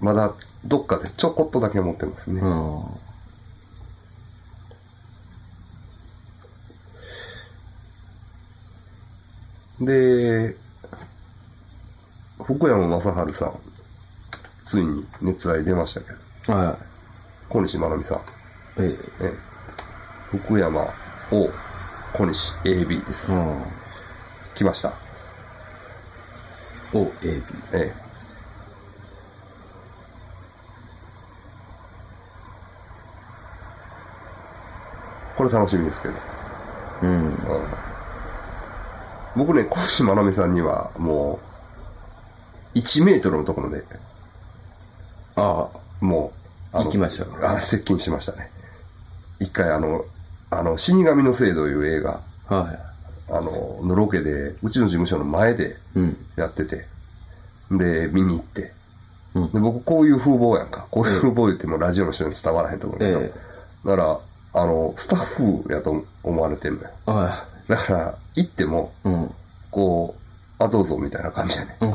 [0.00, 2.40] まだ、どっかでちょこっとだけ持ってますね。
[2.40, 2.84] う
[9.84, 9.86] ん。
[9.86, 10.56] で、
[12.44, 13.58] 福山雅治さん、
[14.64, 16.76] ついに熱愛出ましたけど、は
[17.48, 18.18] 小西真奈美さん、
[18.84, 18.88] い。
[18.88, 19.26] ええ。
[19.26, 20.82] ええ、福山
[21.30, 21.50] O、
[22.12, 23.32] 小西 AB です。
[23.32, 23.62] うん。
[24.54, 24.92] 来ました。
[26.92, 27.42] O、A、B。
[27.72, 28.02] ええ。
[35.36, 36.14] これ楽しみですけど。
[37.02, 37.38] うん。
[39.34, 41.38] 僕ね、小西真奈美さんにはも
[42.74, 43.84] う、1メートルのところで、
[45.36, 45.68] あ
[46.02, 46.32] も
[46.72, 48.50] う、あの行きましたあ接近しましたね。
[49.38, 50.04] 一回あの、
[50.50, 52.54] あの、死神の制度いう映画、あ。
[52.56, 52.78] はい。
[53.30, 56.16] あの、のロケで、うちの事務所の前でうん。
[56.36, 56.86] やってて、
[57.70, 58.72] で、見に行って、
[59.34, 60.86] うんで僕こういう風貌やんか。
[60.90, 63.32] こういう風貌言ってもラジオの人に伝わらへんと思うけど、え
[63.86, 64.20] だから、
[64.54, 66.90] あの、スタッフやと思われてるのよ。
[67.06, 69.08] はだから、行っても、い。
[69.08, 69.34] うん。
[69.70, 71.76] こう、あ、どうぞみたいな感じやね。
[71.80, 71.86] う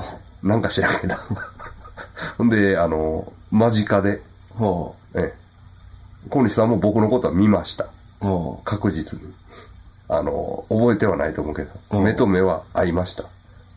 [0.48, 0.50] ん。
[0.50, 1.15] なんか知らんけど。
[2.38, 4.22] ほ んで、あの、間近で、
[4.58, 5.34] はええ。
[6.30, 7.88] 小西さんも僕のことは見ました。
[8.64, 9.34] 確実に。
[10.10, 13.24] あの、覚えてはないと思うけど、うん目と目は合いました。
[13.24, 13.28] あ。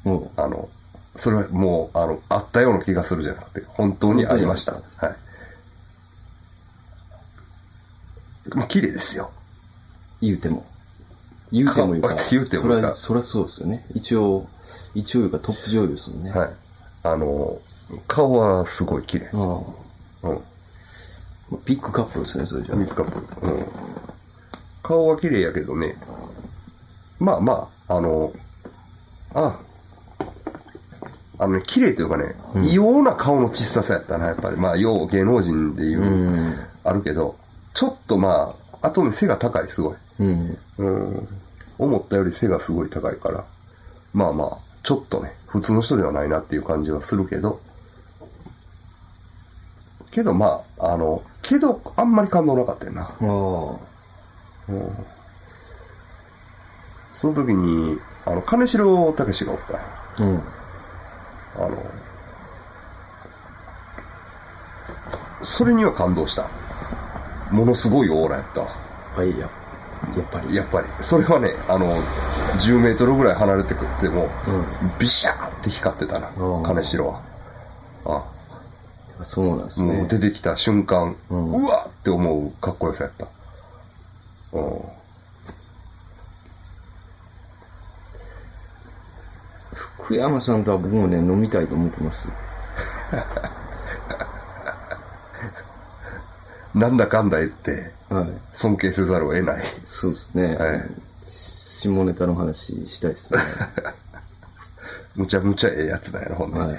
[0.04, 0.30] うん。
[0.36, 0.68] あの、
[1.16, 4.72] それはもう、あの、あったような気がするじゃなくて、本当にありました。
[4.72, 4.82] はい。
[8.54, 9.30] まあ、綺麗ですよ。
[10.20, 10.64] 言うても。
[11.52, 13.84] 言うてもいう言うてもいうかそら、そらそうですよね。
[13.94, 14.46] 一応、
[14.94, 16.30] 一応いうかトップ女優ですもんね。
[16.30, 16.50] はい。
[17.02, 17.58] あの、
[18.06, 19.30] 顔はすごい綺麗。
[19.32, 19.60] あ
[20.24, 20.28] あ。
[20.28, 20.40] うん。
[21.64, 23.46] ビッグカップルですね、それじゃミックカップ。
[23.46, 23.66] うん。
[24.82, 25.96] 顔は綺麗やけどね。
[27.18, 28.32] まあまあ、あの、
[29.34, 29.60] あ、
[31.38, 34.56] あのね、綺麗というかね、異様な顔の小ささやったな、やっぱり。
[34.56, 36.58] まあ、よう芸能人でいう、うん。
[36.84, 37.36] あるけど、
[37.74, 39.96] ちょっとまあ、あとね、背が高い、すごい。
[40.20, 40.58] うん。
[40.78, 41.28] うん。
[41.78, 43.44] 思ったより背がすごい高いから、
[44.12, 47.60] まあまあ、ちょっとね、普通の人ではないなっていう感じはするけど、
[50.10, 53.02] けどまあ、あの、けど、あんまり感動なかったよな。
[53.02, 53.16] ああ。
[57.14, 59.58] その時に、あの、金城武がおっ
[60.16, 60.42] たうん。
[61.56, 61.76] あの、
[65.42, 66.48] それには感動した。
[67.50, 68.68] ものすごいオーラやったわ。
[69.16, 70.54] はい、や、やっぱり。
[70.54, 70.86] やっぱり。
[71.02, 72.02] それはね、あの、
[72.58, 74.64] 10メートルぐらい離れてくっても、うん。
[74.98, 77.20] ビシャーって光ってたなうん、金城は。
[78.04, 78.24] あ、
[79.22, 79.98] そうなんですね。
[79.98, 83.28] もう出てきた瞬間、ううんわって思うかっこよさやった。
[84.52, 84.82] うん。
[89.72, 92.28] 福山さんとは僕もね、飲みたいと思ってます。
[96.74, 98.32] なんだかんだ言って、はい。
[98.52, 99.64] 尊敬せざるを得ない。
[99.84, 100.56] そうですね。
[100.56, 100.90] はい
[101.88, 103.40] 下ネタの話したいですね。
[105.16, 106.72] むちゃむちゃええやつだよ、ほんとに。
[106.72, 106.78] はい。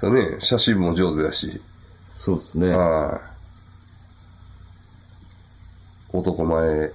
[0.00, 1.60] そうね、写真も上手だし、
[2.06, 2.68] そうですね。
[2.68, 3.20] は
[6.14, 6.16] い。
[6.16, 6.92] 男前、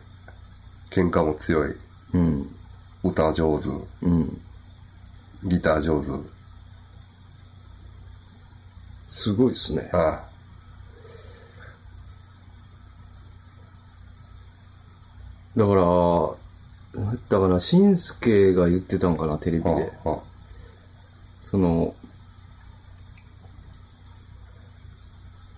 [0.89, 1.75] 喧嘩も強い、
[2.13, 2.55] うん。
[3.03, 3.67] 歌上手、
[4.03, 4.41] うん。
[5.43, 6.11] ギター上手。
[9.09, 9.89] すごいですね。
[9.91, 10.23] ああ
[15.57, 15.83] だから、
[17.27, 19.91] だから、しんすけが言ってたんかな、テレビで。
[20.05, 20.19] ああ
[21.41, 21.93] その、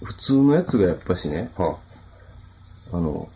[0.05, 1.75] 普通のやつがやっぱしね、あ
[2.93, 3.27] あの、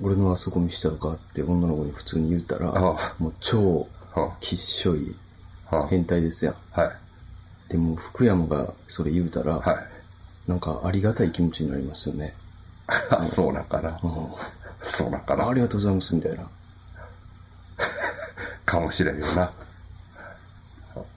[0.00, 5.16] 俺のあそこ見したのかって女の子に普通に言ったら、あもう超あきっしょい
[5.90, 6.54] 変態ですやん。
[6.70, 6.90] はい。
[7.68, 10.50] でも福山がそれ言うたら、はい。
[10.50, 12.34] なんかありがたい気持ちになりますよね。
[13.10, 13.98] あ そうなんかな。
[14.02, 14.28] うん
[14.84, 15.52] そうなんかなあ。
[15.52, 16.48] りがとうございますみたいな。
[18.64, 19.52] かもしれんよな。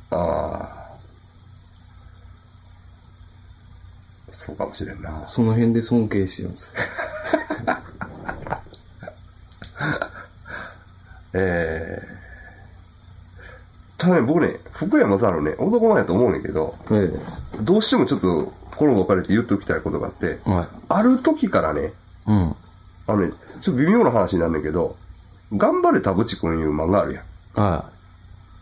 [0.09, 0.80] ああ。
[4.43, 5.21] そうかもしれんな。
[5.27, 6.73] その辺で尊敬してるんです。
[11.33, 12.11] ええ
[13.99, 17.13] ただね、僕ね、福山さんのね、男前やと思うねんけど、え
[17.61, 20.49] どうしてもちょっと、この別れて言っておきたいことがあって、え。
[20.49, 20.67] はい。
[20.89, 21.93] ある時からね、
[22.25, 22.55] うん。
[23.05, 24.95] あのね、ちょっと微妙な話になるんだけど、
[25.55, 27.61] 頑張れ田淵くんいう漫画あるやん。
[27.61, 27.91] は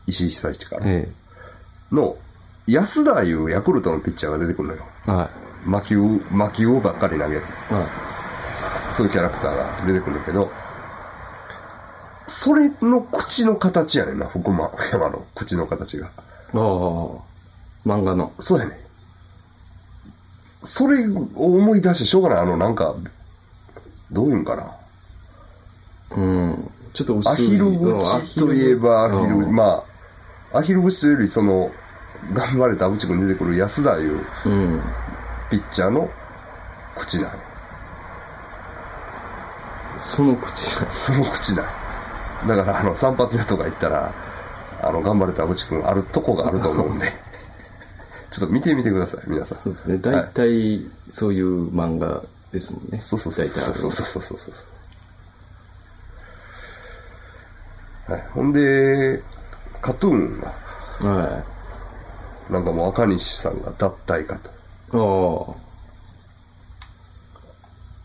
[0.07, 0.85] 石井久一から。
[0.85, 0.89] い。
[0.89, 1.09] え
[1.89, 2.17] の、
[2.67, 4.83] 安田いうヤクルトのピッチャーが出てくるのよ。
[5.05, 5.29] は
[5.65, 5.99] 魔球、
[6.31, 7.41] 魔球をばっかり投げる。
[7.71, 7.73] い。
[7.73, 7.83] は
[8.91, 8.93] い。
[8.93, 10.51] そういうキャラクターが出てくるんだけど、
[12.27, 16.07] それの口の形やねんな、福間山の口の形が。
[16.07, 16.11] あ
[16.53, 16.57] あ、
[17.85, 18.31] 漫画の。
[18.39, 18.77] そうやねん。
[20.63, 22.39] それを思い出してしょうがない。
[22.39, 22.95] あの、なんか、
[24.11, 24.75] どういうんかな。
[26.17, 26.71] うん。
[26.93, 27.31] ちょっと薄い。
[27.31, 29.83] アヒル口といえばアヒル、うんま
[30.51, 31.71] あ、アヒル口というよりその、
[32.33, 34.81] 頑張れ田淵君に出てくる安田いううん。
[35.49, 36.09] ピッチャーの
[36.95, 37.35] 口なんや。
[39.97, 40.91] その口が。
[40.91, 41.71] その口なんや。
[42.47, 44.13] だからあの、散髪屋とか行ったら、
[44.81, 47.11] あの、頑張れ田淵君あるとこがあると思うんで、
[48.31, 49.57] ちょっと見てみてください、皆さん。
[49.57, 49.97] そうですね。
[49.97, 52.99] 大体、そういう漫画ですもんね。
[52.99, 53.45] そうそうそう。
[53.45, 54.51] 大体あるそうそうそうそうそ
[58.07, 58.11] う。
[58.11, 58.23] はい。
[58.33, 59.21] ほんで、
[59.81, 60.53] カトゥーンが、
[61.09, 61.43] は
[62.49, 64.58] なんかもう赤西さんが脱退かと
[64.97, 64.97] い。
[64.97, 65.55] あ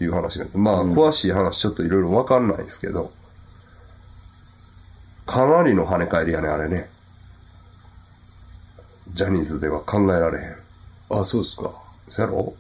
[0.01, 3.13] いう話が、まあ、詳しい話ちょっといろいろわかんないですけど、
[5.27, 6.91] かなりの跳ね返りやね、あれね。
[9.15, 10.57] ジャニーズでは考えられへん。
[11.11, 11.21] あ。
[11.21, 11.71] あ、そうですか。
[12.11, 12.55] そやろ？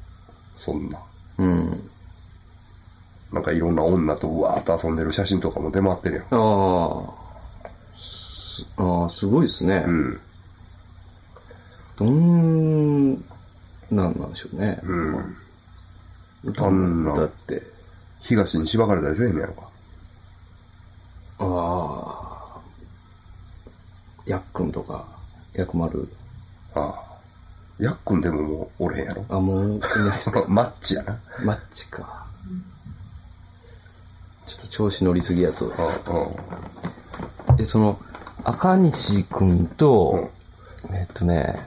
[0.59, 0.99] そんな。
[1.39, 1.91] うん。
[3.33, 6.25] なんかいろんな女とうわーっと遊んでる写真とかも出回ってるやん。
[6.31, 7.13] ああ。
[7.97, 9.83] すああ、すごいですね。
[9.85, 10.21] うん。
[11.97, 13.25] どん
[13.91, 14.81] なんなんでしょうね。
[14.83, 15.37] うん。
[16.45, 17.63] 歌あんなだって、
[18.21, 19.63] 東にしばかれたりせえへんのやろか。
[21.39, 22.61] ああ、
[24.27, 25.07] やっくんとか、
[25.53, 26.09] 薬丸。
[26.75, 27.15] ああ。
[27.79, 29.25] やっくんでももうおれへんやろ。
[29.29, 30.45] あ、もういないですか。
[30.49, 31.19] マッチやな。
[31.43, 32.25] マッチか。
[34.47, 35.63] ちょっと調子乗りすぎやつ。
[35.63, 37.61] うんうん。
[37.61, 37.99] え、その、
[38.45, 40.31] 赤西くんと、
[40.91, 41.67] えっとね、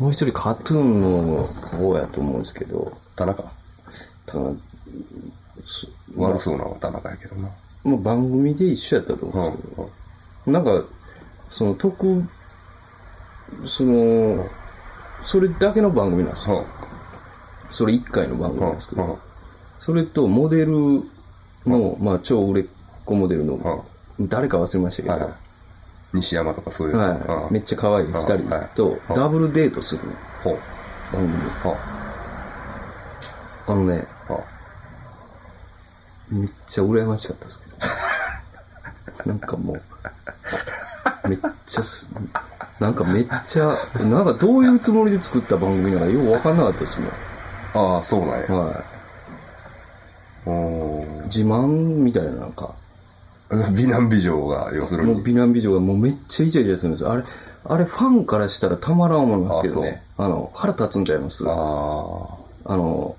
[0.00, 1.00] もう一人カトゥーン
[1.36, 3.44] の方やと思うんですけど、田中。
[4.26, 4.50] ただ
[5.62, 7.50] す悪そうなのは田中やけどな。
[7.84, 9.90] もう番組で一緒やったとう思うんんですけど、
[10.52, 10.84] なんか、
[11.50, 12.24] その特、
[13.66, 14.48] その、
[15.24, 16.64] それだけの番組なんですよ。
[17.70, 19.18] それ一回の番組なんですけど、
[19.80, 21.02] それとモデル
[21.66, 22.66] の、まあ超売れっ
[23.04, 23.84] 子モデルの、
[24.18, 25.32] 誰か忘れましたけど、はいはい。
[26.12, 27.28] 西山とかそういうやつ。
[27.28, 28.38] はい、めっちゃ可愛い二人
[28.74, 30.02] とはいダブルデートする
[30.42, 30.58] ほう。
[31.12, 31.50] 番組。
[33.66, 34.06] あのね。
[36.30, 37.76] めっちゃ羨ましかったですけど。
[39.26, 42.08] なんかもう、めっちゃす、
[42.78, 47.10] なんかめっちゃ、なんかどういうつもりで作った番組なのかよくわかんなかったですも
[47.74, 48.46] ああ、そうなんや。
[48.48, 48.52] ん。
[48.52, 48.84] は
[50.46, 51.26] おい。
[51.26, 52.79] 自慢みたいななんか、ー
[53.74, 55.12] 美男美女が、要するに。
[55.12, 57.10] もう美男美女がもうめっちゃイチャイチャするんですよ。
[57.10, 57.24] あれ、
[57.64, 60.02] あれファンからしたらたまらん思いますけどね。
[60.16, 61.44] あの、腹立つんちゃいます？
[61.46, 61.50] あ
[62.64, 63.16] あの、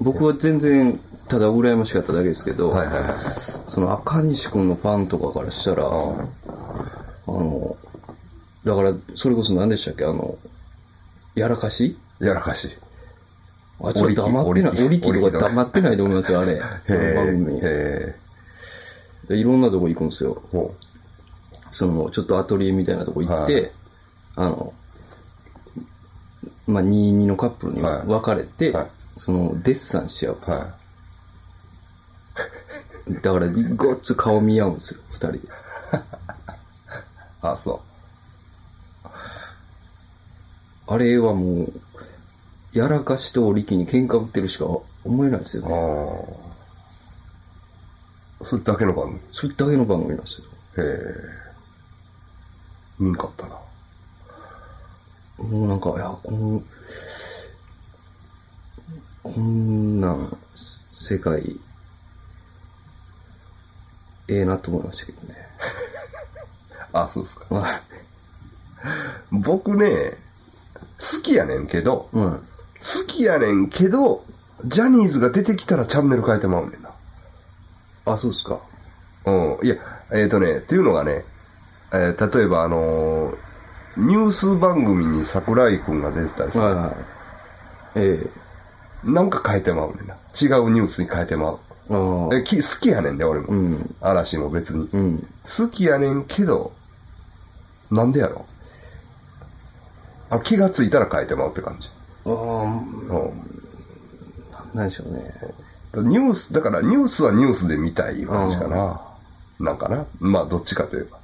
[0.00, 2.78] 僕は全然、ただ羨ましかっただけですけど、あ。
[2.78, 3.14] はいはいはい。
[3.66, 5.88] その赤西くんのファンとかからしたら、あ
[7.26, 7.76] の、
[8.64, 10.04] だから、それこそ何でしたっけ？
[10.04, 10.36] あの、
[11.34, 11.96] やらかし？
[12.20, 12.70] やらかしい。
[13.80, 14.72] あ、ちょっと黙ってない。
[14.72, 16.58] 折り機折り機とか黙ってないと思いますよ、あれ。
[16.60, 18.16] あの番組へえ。
[19.28, 20.42] でいろんなとこ行くんですよ。
[20.50, 20.74] ほ
[21.70, 23.72] その、ちょっとアトリエみたいなとこ行って、
[24.34, 24.72] はあの、
[26.66, 30.38] まあ、22のカップルにはい分かれて、はいその、デッサンし合う。
[30.46, 30.50] う。
[30.50, 30.74] は
[33.22, 35.38] だから、ごっつ顔見合うんですよ、二人で。
[35.42, 35.42] い。
[37.42, 37.80] あそ
[40.86, 41.72] あれはもう、
[42.72, 44.66] やらかしと折り機に喧嘩売ってるしか
[45.04, 45.68] 思えないですよう。
[45.68, 46.47] ね。
[48.42, 49.20] それだけの番組？
[49.32, 50.46] それだけの番組なんですよ。
[50.78, 51.38] へえ。
[52.98, 53.58] 見んかったな。
[55.38, 56.62] もうなんか、いや、この、
[59.22, 61.60] こんなん、世界、
[64.28, 65.48] ええなと思いましたけどね。
[66.92, 67.46] あ、そうですか。
[67.50, 67.82] まあ、
[69.30, 70.16] 僕ね、
[70.98, 72.30] 好きやねんけど、うん。
[72.80, 74.24] 好きやねんけど、
[74.64, 76.87] ジャニーズが出てきたらチャンネル変えてまうねんな。
[78.12, 78.58] あ、そうですか。
[79.26, 79.58] うん。
[79.62, 79.76] いや、
[80.12, 81.24] えっ、とね、っていうのがね、
[81.92, 83.36] えー例えばあのー
[83.96, 86.94] ニュース番組に桜井くんが出てたりさ、はいはい。
[87.96, 88.30] え
[89.02, 90.14] なんか変えてまうねんな。
[90.40, 91.58] 違うニュースに変えてまう。
[91.90, 92.28] あ。
[92.36, 93.48] えき好きやねんで、俺も。
[93.48, 93.96] うん。
[94.00, 94.88] 嵐も別に。
[94.92, 95.26] うん。
[95.44, 96.72] 好きやねんけど、
[97.90, 98.44] なんでやろ
[100.30, 101.88] あ気がついたら変えてまうって感じ。
[102.26, 102.78] ああ、うん
[104.74, 105.34] なんでしょうね。
[105.94, 109.00] ニュース、だからニュースはニュースで見たい感じかな。
[109.58, 110.06] なんかな。
[110.20, 111.18] まあ、どっちかといえば。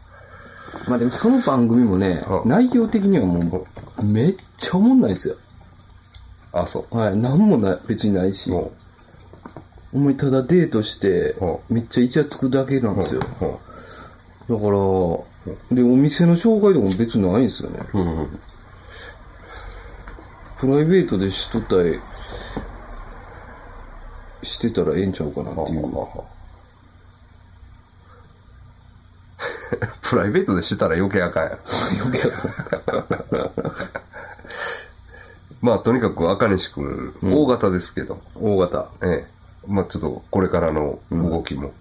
[0.89, 3.67] まあでもその番組もねう、ん内容的にはも
[3.99, 5.37] う、めっちゃおもんないですよ。
[6.53, 6.97] あ、そう。
[6.97, 7.17] はい。
[7.17, 8.51] なんもない、別にないし。
[8.51, 8.73] も
[9.93, 13.21] お前ただデートしてう、めっちゃイチャつくだけなんう、ですよ。
[13.41, 13.57] うん
[14.47, 14.71] だから、
[15.75, 17.81] で、お店の紹介とかも別にないんですよね。
[17.95, 18.19] うん。
[18.19, 18.41] うん。
[20.59, 21.99] プライベートでしとったり、
[24.45, 25.85] してたらええんちゃうかなっていう。
[30.03, 31.59] プライベートでしてたら余計あかんやろ。
[32.05, 32.31] 余計
[35.61, 38.91] まあ、とにかく赤西くん、大型ですけど、大型。
[39.03, 39.27] ええ。
[39.67, 41.73] まあ、ちょっと、これからの動きも、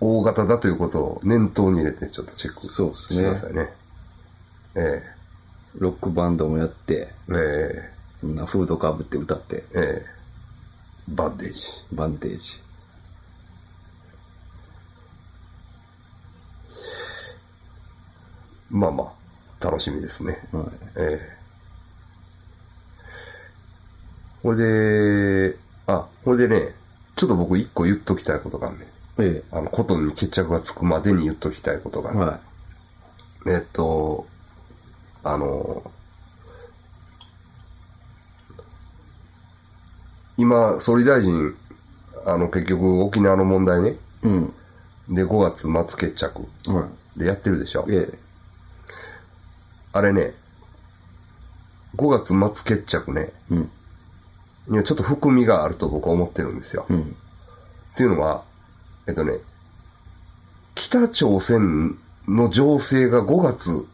[0.00, 3.72] 大型だということを念頭に入れて、ちょっとチェックしてくださいね。
[4.76, 5.02] え
[5.78, 7.32] ロックバンドもやって、え。
[7.32, 9.78] えそんなフードかぶって歌って、え。
[9.78, 10.19] ええ。
[11.10, 11.64] バンデージ。
[11.92, 12.60] バンテージ。
[18.70, 19.12] まあま
[19.60, 20.38] あ、楽しみですね。
[20.52, 20.64] はい。
[20.96, 21.36] ええ。
[24.42, 25.56] ほいで、
[25.88, 26.74] あ、ほいでね、
[27.16, 28.86] ちょっと僕一個言っときたいことがあるね。
[29.18, 32.14] えあの、ことに決着がつくまでに言っときたいことがあえ。
[32.14, 32.20] る。
[32.20, 32.40] は
[33.58, 34.26] えっと、
[35.24, 35.90] あの、
[40.40, 41.54] 今、総理大臣、
[42.24, 43.96] あの、結局沖縄の問題ね、い。
[44.22, 44.54] うん。
[45.10, 47.94] で、5月末決着はでやってるでしょい。。
[47.94, 48.18] え
[49.92, 50.32] あれね、
[51.96, 53.54] 5月末決着ね、え。
[53.54, 53.70] うん。
[54.68, 56.86] にはちょっと含みがあると僕は思ってるんですよ。
[56.88, 57.00] うん。
[57.00, 58.44] っていうのは、
[59.06, 59.40] えっとね、
[60.74, 63.86] 北朝鮮の情勢が5月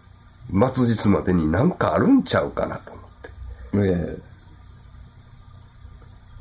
[0.76, 3.30] 末日までになんかあるんちゃうかなと思って。
[3.90, 4.25] ええ。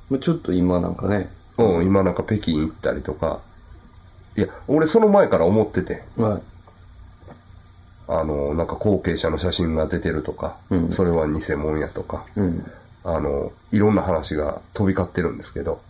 [0.10, 3.41] まあちょっと今なんかね、うん、今なんか北京行ったりとか、
[4.38, 6.41] いや、俺その前から思ってて、はい。
[8.08, 12.72] あの、なんか後継者の写真が出てるとか、うんそれは偽物やとか、うん。
[13.03, 15.82] あの、いろんな話が飛び交ってるんですけど、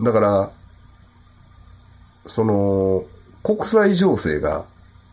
[0.00, 0.50] だから、
[2.26, 3.04] その、
[3.42, 4.64] 国際情勢が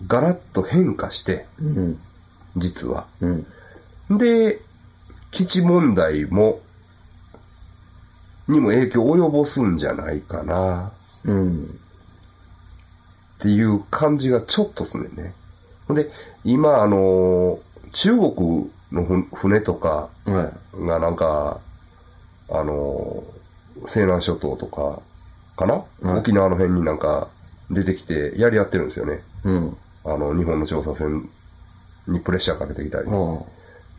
[0.07, 1.99] ガラッと変化して、うん。
[2.57, 3.07] 実は。
[3.21, 3.47] うん。
[4.17, 4.61] で、
[5.31, 6.61] 基地問題も、
[8.47, 10.91] にも影響を及ぼすんじゃないかな、
[11.23, 11.79] うん。
[13.39, 15.33] っていう感じがちょっとすんね
[15.89, 16.11] で、
[16.43, 17.59] 今、あの、
[17.93, 20.85] 中国のふ船とかはい。
[20.85, 21.59] がなんか、
[22.49, 23.23] あの、
[23.87, 25.01] 西南諸島とか、
[25.55, 27.29] かな、はい沖縄の辺になんか
[27.71, 29.21] 出てきてやり合ってるんですよね。
[29.43, 29.77] うん。
[30.03, 31.29] あの、日本の調査船
[32.07, 33.39] にプレッシャーかけてきたり、あ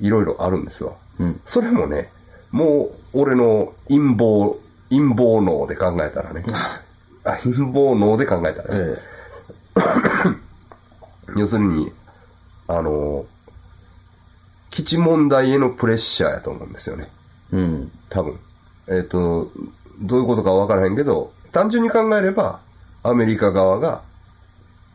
[0.01, 0.93] いろいろあるんですわ。
[1.19, 1.41] うん。
[1.45, 2.11] それもね、
[2.57, 4.57] もう、俺の陰謀、
[4.89, 6.43] 陰謀脳で考えたらね。
[7.23, 8.81] あ陰謀脳で考えたらね。
[8.81, 9.03] え
[11.37, 11.93] 要するに、
[12.67, 13.27] あの、
[14.71, 17.11] 基地問題へのプレッシャーやと思うんですよね。
[17.53, 17.57] え。
[17.57, 17.93] うん。
[18.09, 18.41] 多分。
[18.89, 19.51] えっ、と、
[20.01, 22.61] どういうことかわからへんけど、単純に考えれば、
[23.03, 24.01] アメリカ側が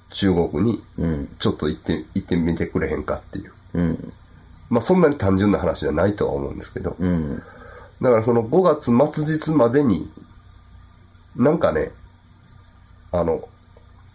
[0.09, 1.35] 中国にうん。
[1.37, 3.53] ちょっと行って、行ってみてくれへんかっていう。
[3.75, 4.13] うん。
[4.71, 6.95] まあそんなに単純な話じゃないとは思うんですけど。
[6.97, 7.43] うん。
[8.01, 10.11] だからその5月末日までに、
[11.35, 11.91] なんかね、
[13.11, 13.47] あの、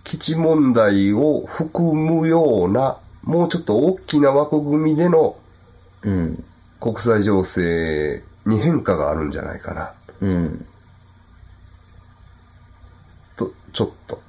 [0.02, 5.36] 基地問題を含むような、もうちょっと大きな枠組みでの
[6.02, 6.44] うん。
[6.80, 10.66] 国際情勢に変化があるんじゃないかな、うん。
[13.36, 14.22] と、ちょっと、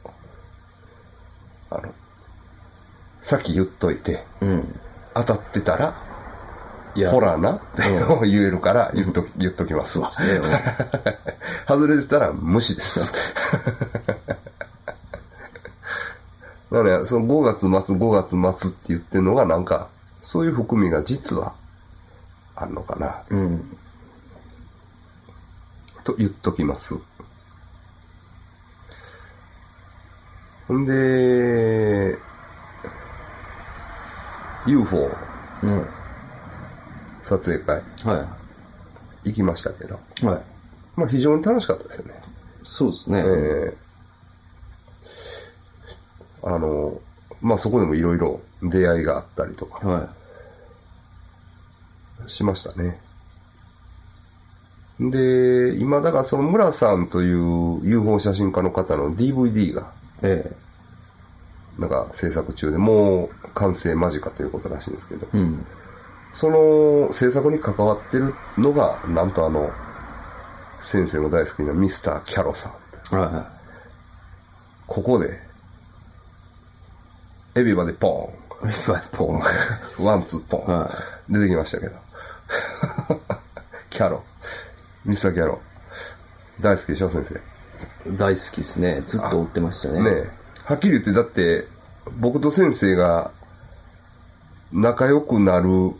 [1.69, 1.93] あの、
[3.21, 4.79] さっき言っといて、うん。
[5.13, 6.06] 当たってたら、
[6.97, 7.61] いやほらな、
[8.25, 10.09] 言えるから言っとき、言っときますわ。
[11.69, 12.99] 外れてたら無視です。
[16.71, 19.89] だから、その5月末、5月末って言ってるのがなんか、
[20.23, 21.53] そういう含みが実は
[22.55, 23.77] あるのかな、うん。
[26.03, 26.95] と言っときます。
[30.67, 32.17] ほんで、
[34.65, 35.11] UFO
[35.61, 35.96] うん。
[37.27, 38.37] 撮影会は
[39.23, 40.25] 行きましたけど、い。
[40.25, 40.41] はい。
[40.95, 42.13] まあ非常に楽しかったですよね。
[42.63, 43.19] そうですね。
[43.19, 43.77] ええ
[46.43, 47.01] あの、
[47.41, 50.09] まあそこでもいろいろ出会いがあったりとかは
[52.27, 52.99] しましたね。
[54.99, 59.85] で、今だからその村さんという UFO 写真家の方の DVD がい。
[60.23, 60.55] え
[61.77, 65.37] なんか制作中でもう完成間近ということらしいんですけど、え。
[65.37, 65.65] うん。
[66.33, 69.71] その制作に関わってるのが、なんとあの、
[70.79, 72.69] 先生の大好きなミスター・キャロさ
[73.11, 73.15] ん。
[73.15, 73.51] は
[74.85, 75.39] ここで、
[77.55, 78.31] エビバディポ
[79.11, 79.39] ポン。
[79.39, 80.05] ーン。
[80.05, 80.79] ワン、ツー、ポーン。
[80.79, 80.91] は
[81.29, 81.95] 出てきましたけど。
[83.89, 84.23] キャロ。
[85.05, 85.59] ミスターキャロ。
[86.61, 88.15] 大好きでしょ、先生。
[88.15, 89.03] 大好きですね。
[89.05, 90.03] ずっと追ってましたね。
[90.03, 90.29] ねえ。
[90.65, 91.67] はっきり言って、だって、
[92.19, 93.31] 僕と先生が
[94.71, 95.93] 仲良くなる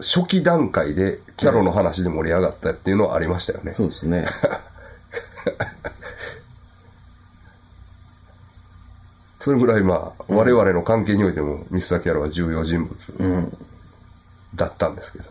[0.00, 3.72] 初期段階でキャロの話で盛り上がったっていうのはありましたよね。
[3.72, 4.26] そうですね。
[9.38, 13.56] それぐらいまあ、我々の関係においてもミスターキャロは重要人物うん。
[14.54, 15.24] だったんですけど、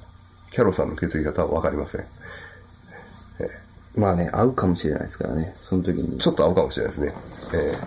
[0.52, 2.06] キャロさんの血液型はわかりません。
[3.96, 5.54] まあね、合うかもしれないですからね。
[5.56, 6.20] その時に。
[6.20, 7.14] ちょっと合うかもしれないですね。
[7.54, 7.78] え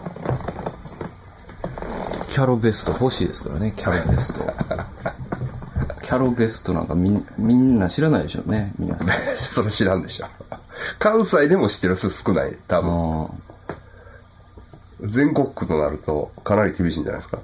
[2.30, 4.40] キャロベスト欲しいですからね、キャロベスト。
[6.02, 9.10] キャロベストなんかみんみんな知らないでしょうね、皆さん。
[9.10, 10.26] え それ知らんでしょ。
[10.98, 12.56] 関西でも知ってる人少ない。
[12.68, 13.24] 多分。
[13.24, 13.28] あ
[15.04, 17.38] 全国区となるとかなり厳しいんじゃないですか。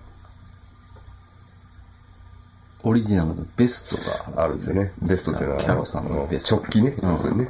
[2.85, 3.97] オリジナルのベスト
[4.37, 4.93] があるんですよね。
[5.03, 5.61] ベストっていうのは。
[5.63, 6.57] キャロさんのベスト。
[6.57, 6.95] 直帰ね。
[7.03, 7.49] うんね。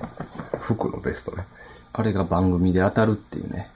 [0.60, 1.44] 服のベストね。
[1.92, 3.70] あれが番組で当たるっていうね。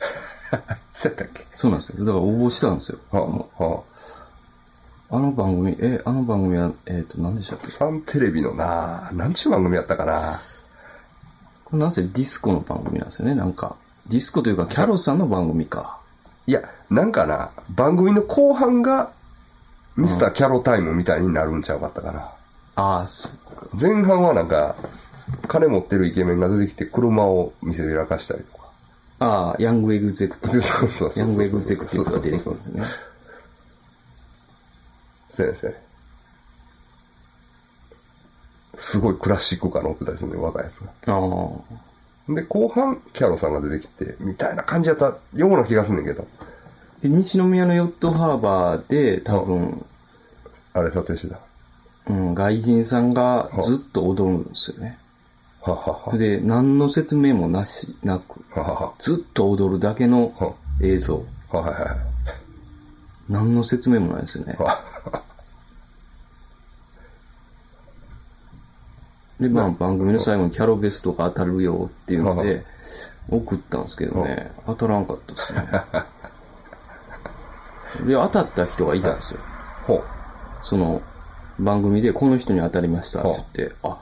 [0.94, 1.46] そうやったっけ？
[1.54, 2.04] そうなんですよ。
[2.04, 2.98] だから応募したんですよ。
[3.10, 3.82] はもあ、はう
[5.14, 7.66] あの番組、え、あの番組は、えっ、と、何でしたっけ？
[7.66, 7.70] あ。
[7.70, 10.40] サンテレビのな何ちゅう番組やったかな？
[11.66, 13.76] これなんせディスコの番組なんですよね、なんか。
[14.08, 16.00] ディスコというか、キャロさんの番組か。
[16.46, 19.12] いや、なんかな、番組の後半が、
[19.98, 22.32] ミスターキャロタイムみたいになるんちゃうかったかな。
[22.76, 23.66] ああ、そっか。
[23.78, 24.76] 前半はなんか、
[25.46, 28.70] 金持ってるイケメンが出てきて車を見せびらかしたりとか。
[29.18, 30.60] ああ、ヤングエグゼクティブ。
[30.62, 32.82] そうそうそうそうヤングエグゼクティブが出てくるんですね。
[35.32, 35.82] そうやねそうやね。
[38.76, 40.90] すごいクラシックカー乗ってたりするね、若いやつが。
[41.06, 41.18] あ
[42.28, 42.34] あ。
[42.34, 46.26] で、後半、キャロさんが出てきて、みたいな感じやったような気がすんねんけど。
[47.02, 49.84] で、西宮のヨットハーバーで、多分、
[50.72, 51.40] あれ撮影してた。
[52.08, 54.98] うん、外人さんがずっと踊るんですよね。
[55.60, 56.18] ははは。
[56.18, 58.92] で、何の説明もなし、なく、ははは。
[58.98, 61.24] ずっと踊るだけのは映像。
[61.50, 62.11] ははいはい。
[63.28, 64.56] 何の説明もないですよね。
[64.58, 64.82] は
[69.40, 72.64] で、まあ、番組の最後にキャロベストが当たるよっていうのはで、
[73.28, 75.68] 送ったんですけどね、当たらんかったですね。
[78.06, 79.40] で、当たった人がいたんですよ。
[80.62, 81.02] その、
[81.58, 83.98] 番組でこの人に当たりましたって言って、あ、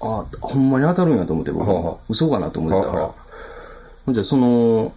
[0.00, 1.68] あ、ほんまに当たるんやと思って僕。
[1.68, 3.14] はあはあ、嘘かなと思ってたはあはら、
[4.06, 4.92] ほんじゃその、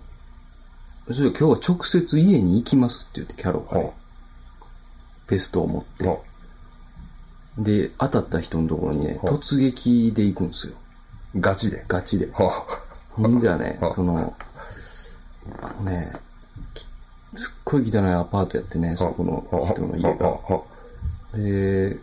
[1.13, 3.91] それ今日は直接家に行きますって言ってキャロがねは
[5.27, 6.17] ベストを持って、は
[7.57, 10.73] で、当たった人のところにね、はあ突撃で行くんですよ。
[11.39, 11.85] ガチで？
[11.87, 12.27] ガチで。
[12.31, 12.65] は
[13.11, 14.35] ほんじゃねは、あその、
[15.61, 16.13] あのね、
[16.73, 16.85] き
[17.35, 20.27] すっごい汚いアパートやってね、そこの人の家が。
[20.27, 20.63] は
[21.33, 21.97] で、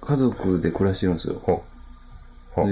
[0.00, 1.34] 家族で暮らしてるんですよ。
[1.34, 1.40] で、
[2.52, 2.64] ほ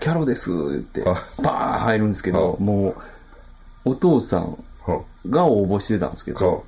[0.00, 2.94] キャロですって言っては、バーン入るんですけど、はも
[3.84, 6.64] う、お父さんはが応募してたんですけはど、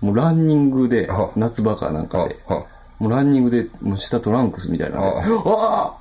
[0.00, 2.64] もうランニングでは、夏場かなんかで、は
[2.98, 4.98] もうランニングで、もう下トランクスみたいな。
[5.00, 5.22] あ。
[5.22, 5.94] あ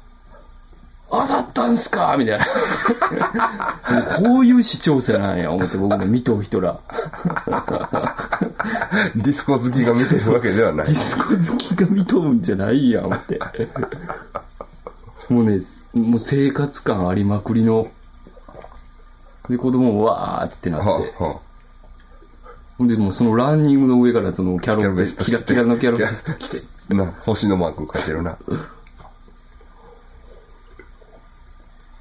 [1.15, 2.15] 当たったんすか！
[2.17, 2.45] みたいな。
[4.17, 6.79] こういう視聴者なんや、思って僕も見とう人ら。
[9.15, 10.87] ディスコ好きが見てるわけではない。
[10.87, 10.95] ディ。
[10.95, 13.39] スコ好きが見とうんじゃないやん、思って。
[15.30, 15.59] もうね、
[15.93, 17.91] もう生活感ありまくりの。
[19.49, 21.24] で、子供もわーってなはって。
[21.24, 21.39] は
[22.78, 26.93] ほんで、もうそのランニングの上からそのキャロベストキラキラのキャロベスト着て。
[26.93, 28.38] な、星のマーク書いてるな。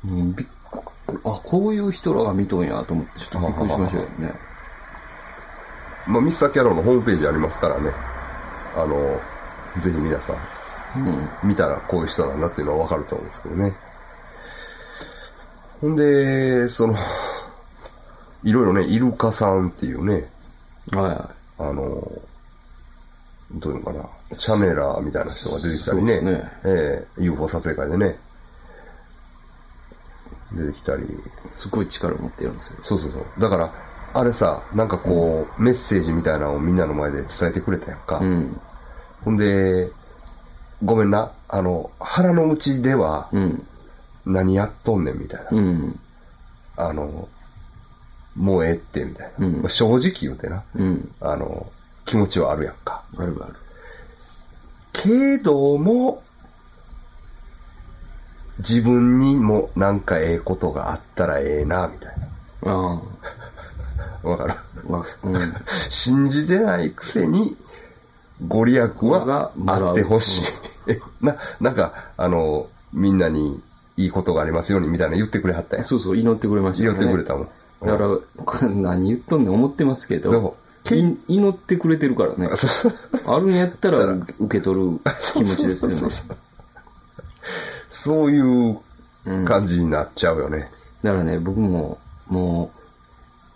[0.04, 0.46] うん、びっ
[1.24, 4.34] あ、こういう人らが見とんやと思って、ちょっとびっくりしましたよね。
[6.06, 7.92] まあ、ミスターキャロのホームページありますからね。
[8.74, 9.20] あの、
[9.80, 10.36] ぜひ皆さん、
[10.96, 11.48] うん。
[11.48, 13.76] 見たらこういう人なんだっていうのはわかると思うんですけどね。
[15.80, 16.94] ほんで、その、
[18.44, 20.30] いろいろね、イルカさんっていうね、
[20.92, 21.82] はいはあの、
[23.52, 28.18] どういうのかな、チャネラーみたいな人が出てきたりね、ねええ UFO 撮影会でね、
[30.52, 31.08] 出てきたり、い。
[31.50, 32.78] すごい力を持ってるんですよ。
[32.82, 33.24] そうそうそう。
[33.40, 33.72] だから、
[34.14, 38.18] あれさ、なんかこう、メッセージみたいなのをみんなの前で伝えてくれたやんか。
[38.18, 38.60] うん。
[39.24, 39.90] ほんで、
[40.84, 43.66] ごめんな、あの、腹の内ではうん。
[44.24, 45.48] 何やっとんねんみたいな。
[45.50, 46.00] うん。
[46.76, 47.28] あの、
[48.36, 49.46] もうええって、みたいな。
[49.46, 50.62] うんまあ正直言うてな。
[50.76, 51.12] うん。
[51.20, 51.70] あの、
[52.04, 53.02] 気持ちはあるやんか。
[53.16, 53.54] あるある。
[54.92, 56.22] けども、
[58.58, 62.16] 自分にもなんかええことがあったらええな、みたい
[62.62, 62.72] な。
[62.72, 63.02] あ
[64.22, 64.54] わかる？
[65.24, 65.54] うん。
[65.90, 67.56] 信じてないくせに、
[68.48, 70.42] ご利益はあってほしい。
[71.24, 73.62] な、なんか、あの、みんなに
[73.96, 75.84] いいことがありますようにみたいな言ってくれはったやん。
[75.84, 76.96] そうそう、祈ってくれましたね。
[76.96, 77.48] ってくれたもん。
[77.84, 82.48] だから、 何言っとんねん思ってますけでど祈ってくれてるからね。
[83.26, 85.00] あるんやったら受け取る
[85.34, 85.96] 気持ちですよね
[87.90, 88.30] そう。
[88.30, 88.80] いう
[89.44, 90.70] 感じになっちゃうよね。
[91.02, 92.70] だからね、僕も、も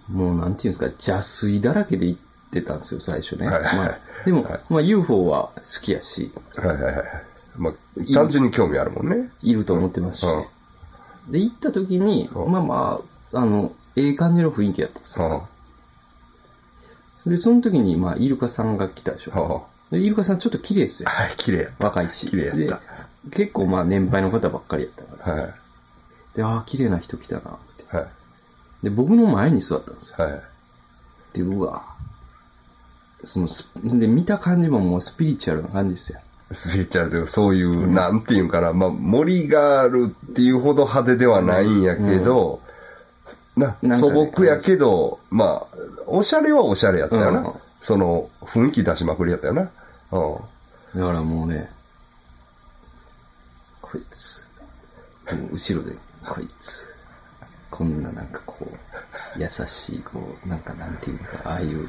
[0.09, 2.21] う、もうなんていうんですか、邪推だらけで行っ
[2.51, 3.47] てたんですよ、最初ね。
[3.47, 7.05] はいはいはいまあ、でも、まあ UFO は好きやし、はいはいはい。
[7.57, 7.73] まあ、
[8.13, 9.31] 単純に興味あるもんね。
[9.43, 10.49] いると思ってますし、うんね
[11.31, 13.01] で、行った時に、うんまあま
[13.33, 15.29] あ、あの、ええ感じの雰囲気やったんですよ。
[15.29, 15.49] は
[17.27, 19.55] で、その時に、まあ、イルカさんが来たでしあ、ょ。
[19.55, 21.13] はで、イルカさんちょっと綺麗ですよあ、。
[21.13, 22.29] はい、綺麗やっ若いし。
[22.29, 22.81] 綺麗やった
[23.29, 25.37] で、結構まあ年配の方ばっかりやったから。
[25.37, 25.43] た。
[25.43, 25.55] はい。
[26.37, 27.43] で、ああ、綺麗な人来たな、っ
[27.91, 27.97] て。
[27.97, 28.07] はい。
[28.85, 30.25] で、僕の前に座ったんですよ。
[30.25, 30.43] はい。
[31.33, 31.96] で、うわ
[33.27, 36.21] そのス、で、見た感じももうスピリチュアルな感じですよ。
[36.53, 42.61] スピリチュアルというか、そういう、なんていうんかな、まあ、森があるっていうほど派手ではないんやけど、
[43.57, 47.41] な、素なんかね朴やけど、まあ、おしゃれはおしゃれやったよな。
[47.41, 47.53] うん
[47.87, 49.71] その、雰囲気出しまくりやったよな。
[50.11, 51.01] うん。
[51.01, 51.71] だからもうね、
[53.81, 54.45] こいつ、
[55.53, 55.97] 後ろで、
[56.27, 56.93] こいつ、
[57.71, 61.89] こんななんかこう、優しい、こう、なんかなんていうか、ああいう、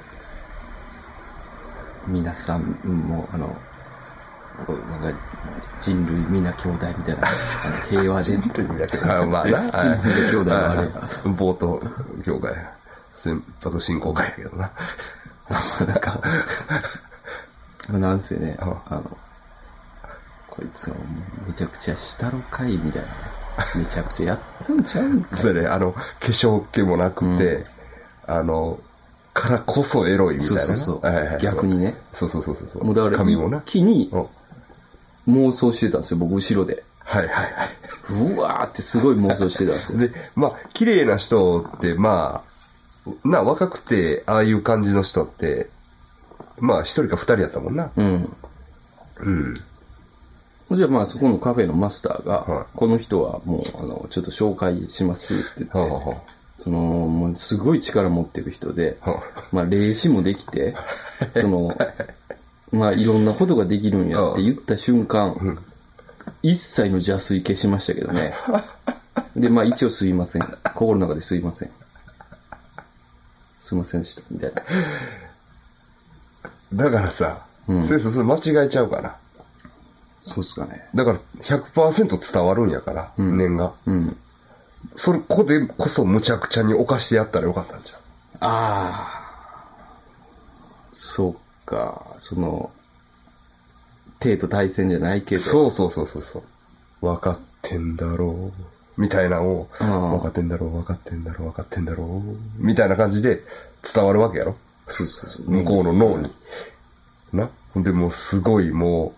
[2.07, 3.47] 皆さんも、あの、
[4.65, 5.19] こうなんか
[5.79, 8.37] 人類皆兄弟みたいな、あの平和で、
[9.03, 9.61] あまあな。
[10.01, 11.81] 人類兄弟のあれが、冒頭、
[12.25, 12.53] 教会。
[13.13, 14.71] 船舶振興会やけどな。
[15.85, 16.21] なんか、
[17.89, 19.17] なんせね、うんあの、
[20.49, 21.03] こいつはも
[21.45, 23.13] うめちゃくちゃしたろかいみたいなね、
[23.75, 27.65] めちゃくちゃやったんちゃうんかそれ、あの、化粧気もなくて、
[28.27, 28.79] あの、
[29.37, 30.61] からこそエロいみたいなな。
[30.61, 31.95] そうそうそうはいはいはい逆にね。
[32.11, 32.83] そうそうそうそうそう。
[32.83, 34.25] もうだから髪もなにうん
[35.47, 36.83] 妄想してたんですよ、僕後ろで。
[36.99, 37.69] はいはいは
[38.35, 40.01] うわーってすごい妄想してたんですい。
[40.01, 40.07] よ。
[40.09, 42.43] で、まあ、綺麗な人って、ま
[43.05, 45.69] あ、な、若くて、ああいう感じの人って、
[46.59, 47.91] まあ、一人か二人やったもんな。
[47.95, 48.35] うん。
[49.19, 49.61] うん。
[50.75, 56.15] じゃあまあそこのカフェのマスターが、はいこの人はもうあの、ちょっと紹介しますって言って、はあはあは
[56.57, 60.75] その、もうすごい力持ってる人で、はまあ霊視もできて、
[61.39, 61.77] その、
[62.71, 65.59] まあいろんなことができるんやって言った瞬間、
[66.41, 68.33] 一切の邪推消しましたけどね。
[69.35, 70.57] で、まあ一応すいません。
[70.73, 71.71] 心の中ですいません。
[73.59, 74.21] すいませんでした。
[74.31, 74.63] みたいな。
[76.73, 79.15] だからさ、先生それ間違えちゃうから。
[80.23, 80.87] そうっすかね。
[80.93, 83.73] だから100%伝わるんやから、念が。
[83.85, 84.17] うん。
[84.95, 87.99] それ、ここでこそむちゃくちゃに犯してやったらよかったんじゃん。
[88.39, 89.27] ああ。
[90.93, 91.35] そう
[91.65, 92.15] か。
[92.17, 92.71] その、
[94.19, 95.41] 帝と対戦じゃないけど。
[95.41, 97.05] そうそうそうそうそう。
[97.05, 98.51] 分かってんだろ
[98.97, 99.01] う。
[99.01, 102.37] みたいなのを、うん分かってんだろう、分かってんだろう、分かってんだろう。
[102.57, 103.43] みたいな感じで
[103.93, 104.55] 伝わるわけやろ。
[104.87, 105.49] そうそうそう。
[105.49, 106.31] 向こうの脳に。
[107.31, 107.49] な。
[107.73, 109.13] ほんでもうすごいも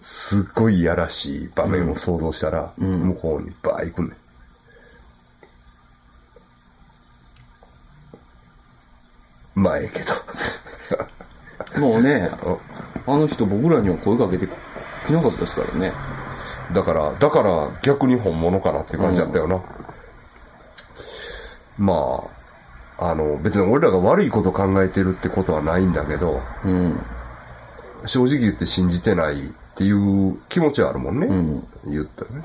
[0.00, 4.16] う、すごいやらしい場面を想像したら、向こうにバー行くねん。
[9.54, 10.12] まあええけど。
[11.80, 12.30] もうね、
[13.06, 14.48] あの人僕らには声かけて
[15.06, 15.92] きなかったですからね。
[16.72, 19.60] だから、だから逆に本物かなって感じだったよな。
[21.78, 22.24] ま
[22.98, 27.00] あ、あの、別に俺らが悪いこと考えてるってことはないんだけど、うん。
[28.06, 31.26] 正直言って信じてないっていう気持ちはあるもんね。
[31.26, 32.42] ん言ったらね。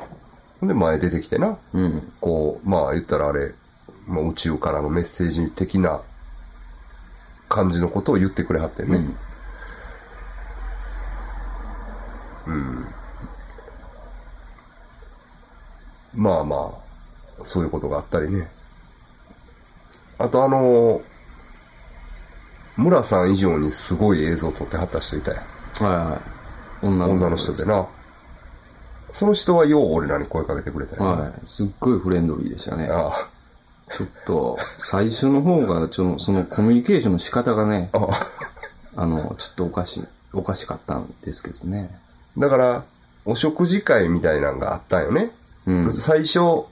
[0.59, 2.13] ほんで前出てきてな、うん。
[2.21, 3.55] こう、まあ言ったらあれ、
[4.05, 6.03] まあ宇宙からのメッセージ的な
[7.49, 8.99] 感じのことを言ってくれはってんね。
[12.45, 12.85] うん。
[16.13, 16.71] まあま
[17.39, 18.47] あ、そういうことがあったりね。
[20.19, 21.01] あとあの
[22.77, 25.37] 村さん以上にすごい映像を撮ってはった人いたよ。
[25.79, 26.42] はいはい。
[26.83, 27.87] 女の子女の人でな。
[29.13, 31.33] その人はよう俺らに声かけてくれたよ、はい。
[31.45, 32.89] すっごいフレンドリーでしたね。
[32.91, 33.29] あ
[33.95, 37.99] ちょっと、最初の方が、ちょそのコミュニケーションの仕方がね、あ。
[37.99, 38.29] あ
[38.95, 41.95] あの、ちょっとおかしい、おかしかったんですけどね。
[42.37, 42.85] だから、
[43.25, 45.31] お食事会みたいなのがあったんよね。
[45.67, 45.93] うん。
[45.93, 46.65] 最初、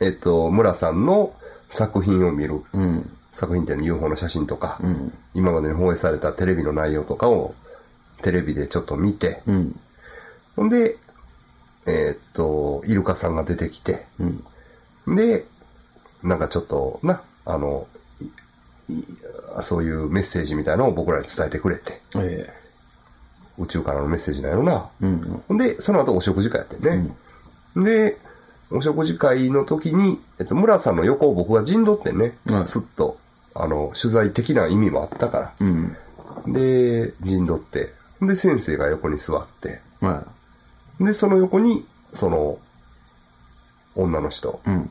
[0.00, 1.32] えっと、村さんの
[1.70, 2.62] 作品を見る。
[2.72, 3.10] うん。
[3.32, 5.12] 作品っていうの UFO の写真とか、うん。
[5.34, 7.54] 今までに放映されたテレビの内容とかを
[8.22, 9.80] テレビでちょっと見て、うん。
[10.56, 10.96] ほんで、
[11.86, 14.06] えーっと、イルカさんが出てきて、
[15.06, 15.16] うん。
[15.16, 15.46] で、
[16.22, 17.86] なんかちょっと、な、あの、
[19.62, 22.52] そういうメッセージみたいなのを僕らに伝えてくれて、え
[23.58, 24.90] 宇宙からのメッセージなんやろな。
[25.02, 25.42] えうん。
[25.48, 27.10] ほんで、その後お食事会やってね。
[27.76, 28.18] で、
[28.70, 33.18] お食事会の時に、えっと、村さんの横を僕が陣取ってね、はいすっと、
[33.54, 35.54] あの、取材的な意味もあったから。
[35.60, 35.96] うん。
[36.46, 40.24] で、陣取って、で、先生が横に座って、は
[41.00, 42.58] で、その横に、その、
[43.94, 44.70] 女の人、い。
[44.70, 44.90] うん。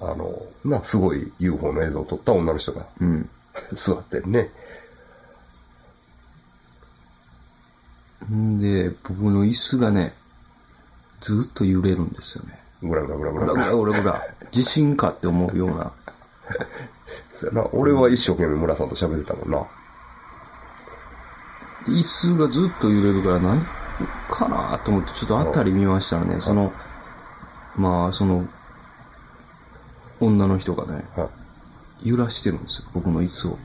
[0.00, 3.28] あの、な、すごい UFO の映像を撮った女の人がうん。
[3.74, 4.50] 座ってるね。
[8.32, 10.14] んで、僕の椅子がね、
[11.20, 12.58] ずっと揺れるんですよね。
[12.82, 14.02] ぐらぐらぐらぐぐらぐららぐら。
[14.02, 14.22] ぐら。
[14.50, 15.92] 地震かって思うような。
[17.32, 17.68] そうやな。
[17.72, 19.66] 俺は一生懸命村さんと喋ってたもんな。
[21.86, 23.66] 椅子がずっと揺れるから何
[24.30, 26.72] かなと思ってちょっとあたり見ましたらね、その、
[27.76, 28.46] まあ、その、
[30.20, 31.28] 女の人がね、はい
[32.04, 33.58] 揺らしてるんですよ、僕の椅子を。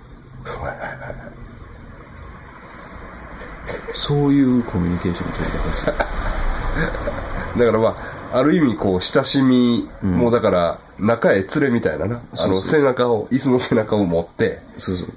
[3.94, 5.94] そういうコミュニケーションの取り方ですよ。
[7.58, 7.98] だからま
[8.32, 12.16] あ、ある意味こう、親しみ、もうだから、中へ連れみたいなな。
[12.16, 15.08] あの、そうそう背中を、椅子の背中を持って、そうそう。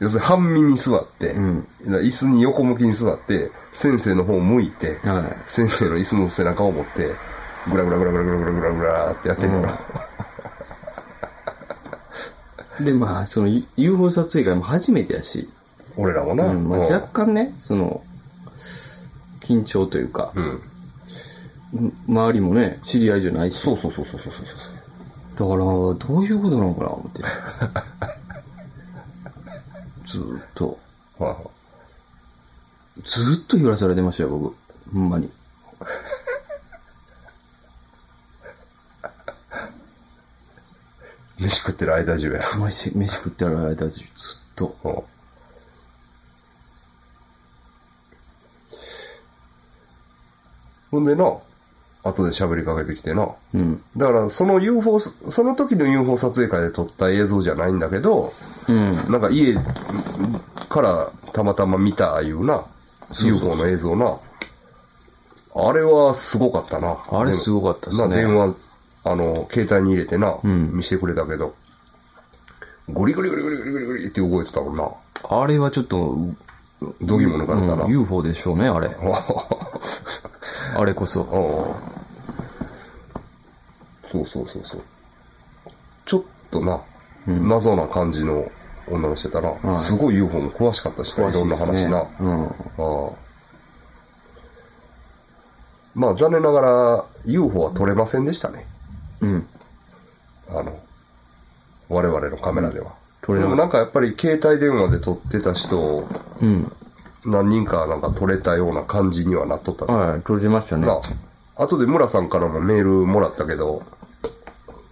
[0.00, 7.14] 要するに半身に座って、んだから椅子に横向きに座って、先生の方を向いて、は先生の椅子の背中を持って、
[7.70, 9.72] ぐらぐらぐらぐらぐらぐらぐらぐらってやってるから。
[12.80, 12.84] い。
[12.84, 15.52] で、まあ、その UFO 撮影会も初めてやし、
[15.98, 16.46] 俺らもな。
[16.46, 18.02] うんまあ、うん若干ね、その、
[19.40, 20.62] 緊張というか、うん。
[22.08, 24.44] 周りもね、知り合いじゃないし、そうそうそうそうそうそう。
[25.36, 25.58] だから、
[26.14, 27.22] どういうことなのかな、思って。
[30.10, 30.78] ずーっと、
[31.18, 31.40] はいはい
[33.04, 34.54] ずーっと揺らされてましたよ、僕。
[34.92, 35.30] ほんまに。
[41.38, 42.40] 飯食ってる間中や。
[42.56, 44.04] 飯、飯食ってる間中ずっ
[44.54, 44.76] と。
[44.84, 45.02] うん
[50.90, 51.38] ほんでな、
[52.02, 53.28] 後で喋りかけてきてな。
[53.54, 53.82] うん。
[53.96, 58.32] だから、その UFO、その時の UFO 撮影会で撮った映像じゃないんだけど、
[58.68, 58.94] うん。
[59.10, 59.54] なんか家
[60.68, 62.64] からたまたま見たいうな、
[63.20, 64.18] UFO の映像な。
[65.54, 66.96] あれはすごかったな。
[67.10, 68.54] あれすごかったっすねな、電話、
[69.04, 71.54] あの、携帯に入れてな、ん見せてくれたけど、
[72.88, 74.88] ゴリゴリゴリゴリゴリゴリゴリって動いてたもんな。
[75.28, 76.16] あれはちょっと、
[77.02, 77.84] どぎも抜かれたな。
[77.84, 78.88] うん UFO でしょうね、あれ。
[80.76, 81.22] あれこそ。
[81.22, 82.00] うん
[84.10, 84.80] そうそうそうそう。
[86.04, 86.82] ちょっとな、
[87.26, 88.50] 謎な感じの
[88.88, 89.72] 女の人やったな。
[89.72, 92.08] はいすごい UFO も詳しかったしな、いろんな話な。
[92.18, 92.46] うん。
[92.46, 93.10] ああ
[95.94, 98.66] まあ残念ながら UFO は撮れませんでしたね。
[99.20, 99.46] うん。
[100.48, 100.80] あの、
[101.88, 102.94] 我々のカメラでは。
[103.22, 106.08] 撮れなかったでもなんかやっぱり携帯電話で撮ってた人、
[106.40, 106.72] うん。
[107.24, 109.94] 何人かなんか撮れたような感じにはなっとったな。
[109.94, 110.86] はい、撮れましたね。
[110.86, 111.00] な
[111.56, 113.82] あ後で村さんからもメールもらったけど、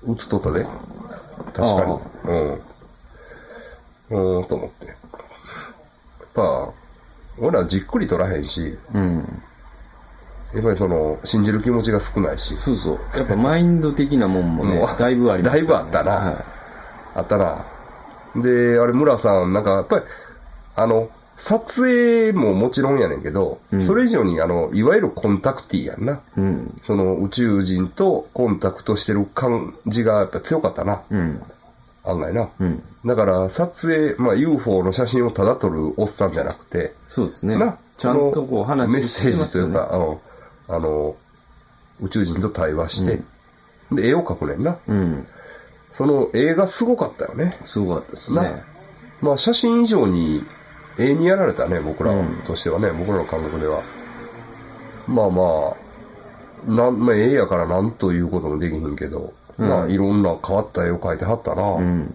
[0.07, 0.66] 映っとったで。
[1.55, 2.01] 確かに。
[2.24, 2.61] うん。
[4.11, 4.87] うーん、と思って。
[4.87, 4.97] やっ
[6.35, 6.72] ぱ、
[7.39, 9.43] 俺らじっくり撮らへんし、うん。
[10.55, 12.55] やっぱりその、信じる気持ちが少ないし。
[12.55, 12.99] そうそう。
[13.16, 16.12] やっぱマインド的なもんもねもう、だいぶありますだいぶあったな。
[16.12, 16.45] は
[17.14, 17.64] あったな。
[18.37, 20.05] で、あれ、村さん、なんか、やっぱり、
[20.76, 26.14] あの、撮影ももちろんやねんけど、それ以上に、あの、いわゆるコンタクティやんな。
[26.14, 26.20] い。
[26.36, 26.80] うん。
[26.84, 31.05] その宇宙人とコンタクトしてる感じがやっぱ強かったな。
[31.09, 31.41] うん。
[32.03, 32.51] 案外な。
[32.59, 32.82] うん。
[33.07, 39.74] だから、撮影、まあ UFO の写真をただ撮るおっさんじゃなくて、そうですねな。、ちゃんとこうその話メッセージというね。
[39.74, 40.18] か、うん
[40.74, 41.16] あの、
[42.01, 43.22] 宇宙人と対話して、
[43.93, 44.76] で、絵を描くねんな。
[44.86, 45.26] うん。
[45.93, 47.59] その絵がすごかったよね。
[47.64, 48.62] すごかったですなね。
[49.22, 50.45] まあ写真以上に
[50.99, 53.82] 絵にやられたね、僕らうんとしてはね、僕らの感覚では。
[55.07, 55.42] まあま
[56.68, 61.62] あ、なん、まあ絵やからなんということもできひんけど、まあいろんな変わった絵を描いてはったな。
[61.62, 62.12] ううん。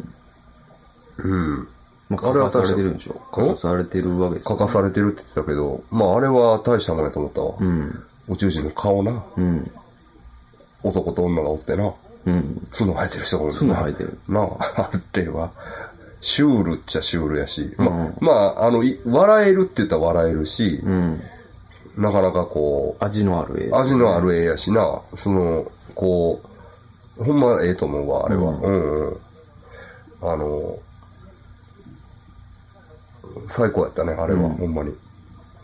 [1.61, 1.67] ん。
[2.09, 3.21] まあ、あれは書かされてるんでしょ？
[3.35, 7.55] 書かされてるわけですよ描かされてるって言ってたけど、まああれは大したもんやと思ったわ。
[7.59, 8.03] うん。
[8.29, 9.23] 宇宙人の顔な。
[9.37, 9.71] うん。
[10.83, 11.93] 男と女がおってな。
[12.25, 12.67] うん。
[12.71, 14.17] 角生えてる人がおるな角生えてる。
[14.27, 15.51] なあ、 あれは、
[16.23, 21.21] シュールっちゃシュールやし、まうんまあ、あの、い笑えるって言ったら笑えるし、うん。
[21.97, 26.41] なかなかこう、味のある絵ですね味のある絵やしな、その、こ
[27.19, 28.51] う、ほんまええと思うわ、あれは。
[28.51, 29.17] うんうん、うん、
[30.21, 30.79] あの、
[33.49, 34.95] 最高やったね、あれは、うんほんまに。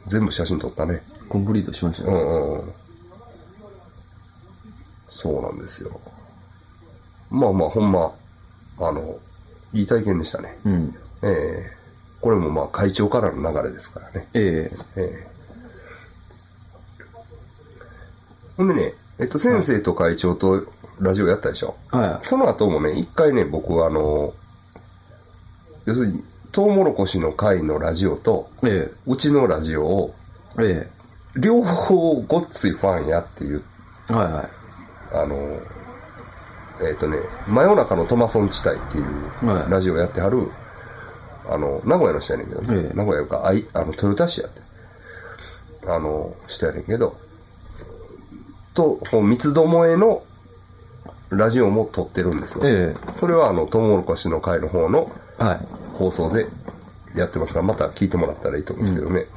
[0.08, 1.02] 全部写真撮ったね。
[1.30, 2.14] コンプリートしましたね。
[2.14, 2.74] うんうんうん。
[5.10, 6.02] そうなんですよ。
[7.30, 8.14] まあまあ、ほんま、
[8.80, 9.20] あの、
[9.74, 10.58] いい体験でしたね。
[10.66, 10.96] うん。
[11.24, 11.72] ええ
[12.22, 14.28] これもまあ会長からの流れですからね。
[14.34, 15.28] ええええ
[18.58, 20.66] ほんでね、えっと、先生と会長と
[21.00, 21.76] ラジオやったでしょ？
[21.92, 24.34] はその後もね、一回ね、僕はあの、
[25.86, 28.68] 要するに、トウモロコシの会のラジオと、い。
[28.68, 30.16] えうちのラジオを、
[30.60, 31.00] ええ
[31.40, 33.64] 両方ごっついファンやっていう、
[34.10, 34.50] えはいはい。
[35.14, 35.62] あの、
[36.82, 37.18] えっ、とね、
[37.48, 40.50] 真夜中のトマソン地帯っていうはいラジオやってはる、
[41.50, 42.68] あの、名古屋の人やねんけどね。
[42.88, 44.62] ええ名古屋か、あい、あの、豊田市やって。
[45.88, 47.18] あの、人やねんけど、
[48.74, 50.24] と、こう三つどもえの
[51.30, 52.62] ラジオも撮ってるんですよ。
[52.66, 55.12] えそれはあの、トウモロコシの会の方の。
[55.94, 56.48] 放送で
[57.16, 59.28] やってますから、また聞いてもらったらいいと思うんですけどね。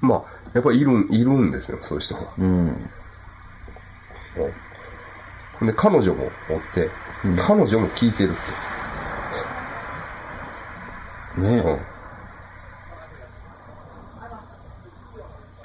[0.00, 2.22] まあ、やっぱりいるん、いるんですよ、そういう人が。
[2.38, 2.90] うん。
[5.62, 6.90] で、彼女もおって、
[7.46, 8.34] 彼女も聞いてるっ
[11.36, 11.40] て。
[11.40, 11.78] ねうん。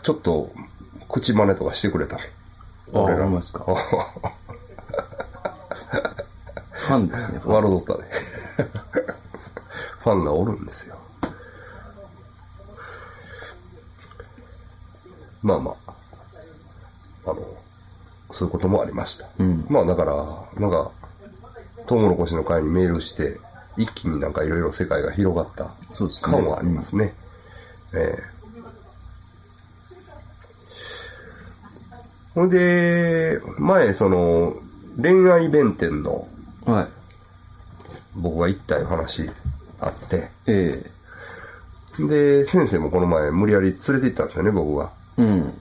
[0.03, 0.51] ちょっと、
[1.09, 2.17] 口真似とかしてくれた
[2.93, 3.65] 俺らほんまですか
[6.71, 7.55] ファンですね、ファン。
[7.55, 8.09] 笑うとったね。
[9.99, 10.97] ファンがおるんですよ。
[15.43, 15.93] まあまあ、
[17.25, 17.50] あの、
[18.33, 19.27] そういうこともありました。
[19.39, 20.15] うんまあだから、
[20.59, 20.91] なんか、
[21.87, 23.39] トウモロコシの会にメールして、
[23.77, 27.13] 一気になんかいろいろ世界が広がったそうですね感はありますね。
[27.93, 28.41] ええ
[32.33, 34.55] ほんで、前、その、
[35.01, 36.27] 恋愛弁天の
[36.65, 36.87] はい。
[38.15, 39.29] 僕が行ったいう話
[39.79, 40.91] あって、え
[41.99, 44.91] で、先生もこの前無理やり連れて行ったんですよね、僕が。
[45.17, 45.53] えうん。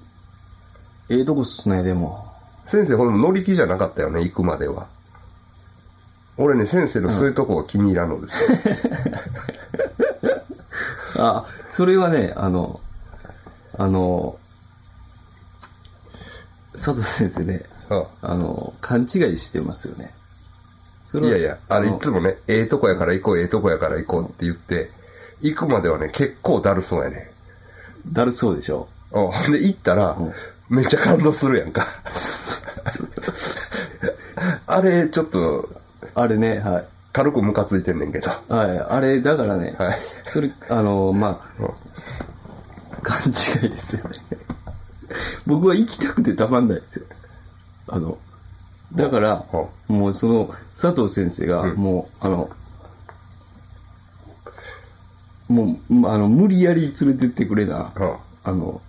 [1.09, 2.30] ええとこっすね、でも。
[2.71, 4.87] 先生、これも乗り気じゃなかったよね、行くまでは。
[6.37, 8.49] 俺ね、先生のそういうとこが気に入らんのですよ。
[11.19, 12.81] あ、それはね、あの、
[13.77, 14.39] あの、
[16.75, 20.15] 佐藤先生ね、ああの、勘違いしてますよね。
[21.13, 24.93] いやいや、あれのいつもね、ええとこやから行こう、ええとこやから行こうって言って、
[25.41, 27.33] 行くまではね、結構だるそうやね。
[28.13, 28.87] だるそうでしょ。
[29.11, 30.17] うんで、行ったら、
[30.71, 31.87] めっちゃ感動するやんか。
[34.67, 35.69] あれ、ちょっと、
[36.15, 36.85] あれね、はい。
[37.13, 38.31] 軽くムカついてんねんけど。
[38.49, 39.99] はい、あれ、だからね、はい
[40.29, 41.73] それ、あの、まうんあ、
[43.03, 44.17] 勘違いですよね。
[45.45, 47.07] 僕は行きたくてたまんないですよ。
[47.89, 48.17] あの、
[48.95, 49.45] だから、
[49.89, 52.51] もうその、佐藤先生が、うんもう、あの、
[55.49, 58.81] もう、あの、無理やり連れてってくれな、うんあの、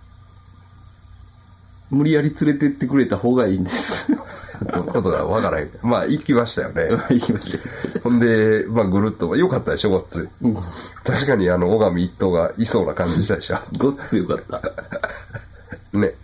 [1.92, 4.06] 無理やり連れてってくれた方がいいんです。
[4.06, 5.70] ということがわからへん。
[5.82, 6.88] まあ、行きましたよね。
[7.14, 8.00] 行きましたよ。
[8.02, 10.28] ほんで、まあ、ぐるっと、よかったでしょ、ごっつい。
[10.42, 10.56] うん
[11.04, 13.58] 確かに、あの、小上一頭がいそうな感じしたでしょ。
[13.76, 15.98] ごっつよかった。
[15.98, 16.14] ね。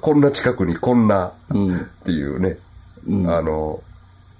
[0.00, 1.76] こんな近くにこんな、うん。
[1.78, 2.58] っていうね、
[3.08, 3.82] うんあの、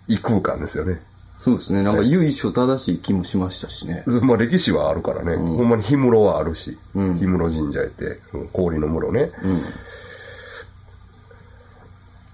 [0.07, 1.01] 異空間ですよね。
[1.37, 1.83] そうですね。
[1.83, 4.05] なんか由緒正しい気もしましたしね。
[4.23, 9.33] まあ歴史はあるからね、んほんまに氷室はあるし、うん氷室神社へって、その氷の室ね。
[9.43, 9.65] うん。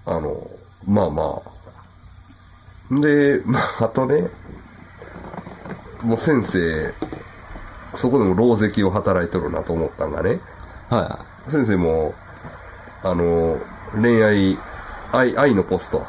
[0.09, 0.49] あの、
[0.87, 1.41] まあま
[2.91, 2.99] あ。
[2.99, 4.27] で、 まあ、あとね、
[6.01, 6.93] もう先生、
[7.93, 10.39] そこでも牢石を働いとるなと思ったんがね、
[10.89, 12.15] は先生も、
[13.03, 13.57] あの、
[13.93, 14.57] 恋愛、
[15.11, 16.01] 愛、愛のポスト、い。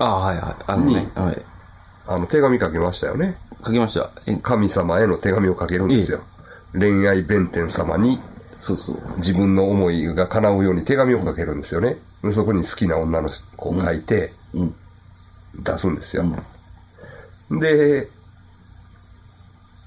[0.00, 0.54] あはいはい。
[0.66, 1.42] あのねに、はい。
[2.08, 3.38] あの、手紙書きましたよね。
[3.64, 4.10] 書きました。
[4.26, 6.20] え、神様への手紙を書けるんですよ。
[6.72, 8.20] 恋愛弁天様に
[8.52, 8.96] そうそう。
[9.18, 11.98] 自分の思いが叶うように手紙を書けるんですよね。
[12.26, 14.74] でそこに好きな女の子を書いてうん。
[15.62, 16.24] 出すんですよ。
[17.50, 18.08] で、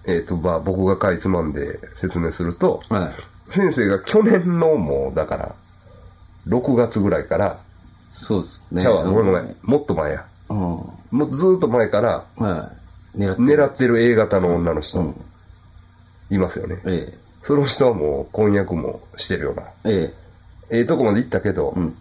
[0.05, 3.09] えっ、と、まあ僕がかいつまんで説明すると、は
[3.49, 3.51] い。
[3.51, 5.55] 先生が去年のもう、だから、
[6.47, 7.59] 6月ぐらいから、
[8.11, 8.81] そうですね。
[8.81, 10.25] ちゃうわ、ごめんごめうんん、もっと前や。
[10.49, 10.57] うん。
[10.57, 12.71] もうずーっと前から、は
[13.15, 13.19] い。
[13.19, 15.21] 狙って狙ってる A 型の女の人、うん。
[16.29, 16.79] いますよね。
[16.85, 19.63] えその人はもう婚約もしてるような。
[19.85, 19.91] え。
[19.91, 20.13] え
[20.71, 21.79] ええとこまで行ったけど、え。
[21.79, 21.97] うん。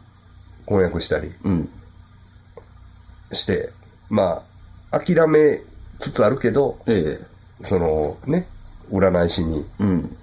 [0.69, 1.69] 婚約したりうん。
[3.33, 3.71] して、
[4.11, 4.45] ま
[4.91, 5.63] あ、諦め
[5.99, 7.65] つつあるけど、ええ。
[7.65, 8.47] そのね、
[8.91, 10.17] 占い師に、うん。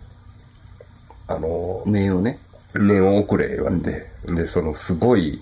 [1.28, 2.40] あの、念をね。
[2.76, 5.42] 念を送れ言われて、で、そのすごい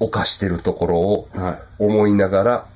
[0.00, 2.66] 犯してるところをは思いながら、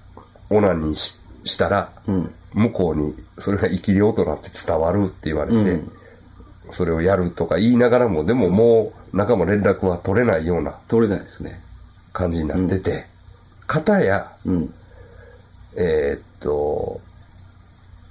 [0.51, 2.11] オナニーししたら、い。
[2.11, 2.35] うん。
[2.53, 5.93] 向こうにそれが生き量となって伝わるって言われて、うん
[6.73, 11.63] それをやるとか言いながらも、でももう仲間連絡は取れないような取れないですね。
[12.13, 13.07] 感じになってて、
[13.67, 14.75] 片や、うん。
[15.75, 17.01] えーっと、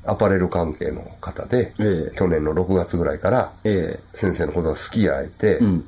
[0.05, 5.85] アパレル関係の方で、ええ去年の6月ぐらいから、え先生のことが好きや言って、えうん。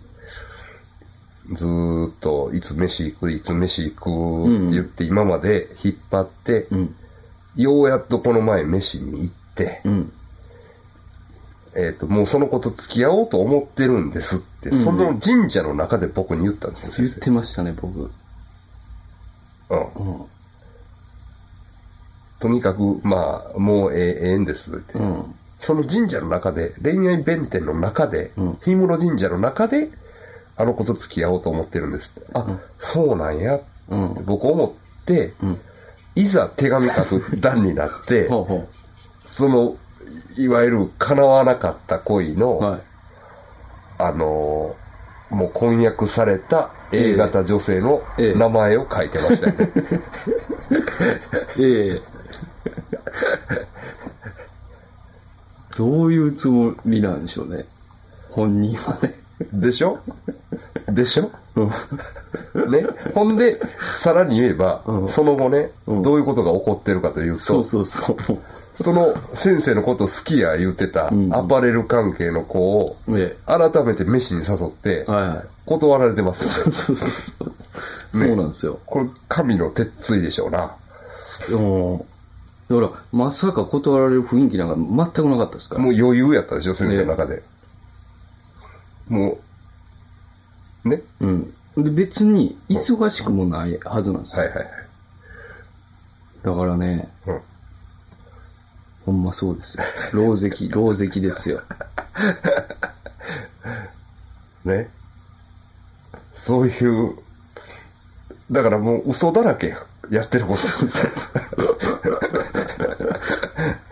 [1.53, 6.95] ずーっと、いつ飯行く、いつ飯行くって言って、今まで引っ張って、うん。
[7.55, 10.13] ようやっとこの前飯に行って、うん。
[11.76, 18.11] えっ、と、もうその子と付き合おうと思ってるんですって、うんその神社の中で僕に言ったんですよ、言っ先てましたね、僕。
[19.69, 19.76] 生。
[19.76, 20.11] うん。
[20.11, 20.26] うん。
[22.39, 24.93] とにかく、まあ、もうええええんですって。
[24.93, 25.36] うん。
[25.59, 29.89] その神社の中で、恋愛弁天の中で、うん氷室神社の中で、
[30.55, 32.30] あの子と付き合おうと思ってるんですって。
[32.34, 33.59] あ、うんそうなんや、
[33.89, 34.24] うん。
[34.26, 35.59] 僕思って、うん。
[36.15, 38.69] いざ手紙書く段になって、ほうほ
[39.26, 39.78] その、
[40.38, 42.64] いわゆる叶わなかった恋の、う。
[42.64, 42.82] はい。
[43.99, 44.84] あのー
[45.36, 49.72] もう婚約された A 型女性のええ名前を書いてましたよね。
[51.60, 52.01] ええ
[55.76, 57.66] どういうつもりなんでしょうね。
[58.30, 59.16] 本人はね。
[59.51, 59.97] でしょ？
[60.88, 61.32] でしょ？
[61.56, 61.66] う
[62.68, 62.72] ん。
[62.72, 62.86] ね。
[63.16, 63.60] ほんで、
[63.97, 68.18] さらに言えば、うんその後ね、うんどういうことが起こってるかというと、そうそうそう。
[68.76, 75.45] その先生のこと好きや言ってたんアパレル関係の子を、え改めて飯に誘ってえ。、はいはい。
[75.65, 76.71] 断られてますよね。
[76.71, 77.53] そうそうそう。
[78.11, 78.80] そうなんですよ。
[78.86, 80.76] これ、神の鉄槌でしょうな。
[81.49, 81.97] うん。
[82.67, 84.76] だから、まさか断られる雰囲気なんか
[85.13, 85.82] 全くなかったですから。
[85.82, 87.43] もう余裕やったでしょ、先生の中で。
[89.07, 89.39] も
[90.86, 91.01] う、ね。
[91.21, 91.53] うん。
[91.78, 94.43] で、別に忙しくもないはずなんですよ。
[94.43, 94.74] はいはいはい。
[96.43, 97.41] だからね、うん。
[99.06, 99.84] ほんまそうですよ。
[100.14, 101.62] 老石、老石ですよ。
[104.64, 104.89] ね。
[106.34, 107.18] そういう、
[108.49, 109.80] だからもう嘘だらけやん。
[110.14, 110.60] やってること。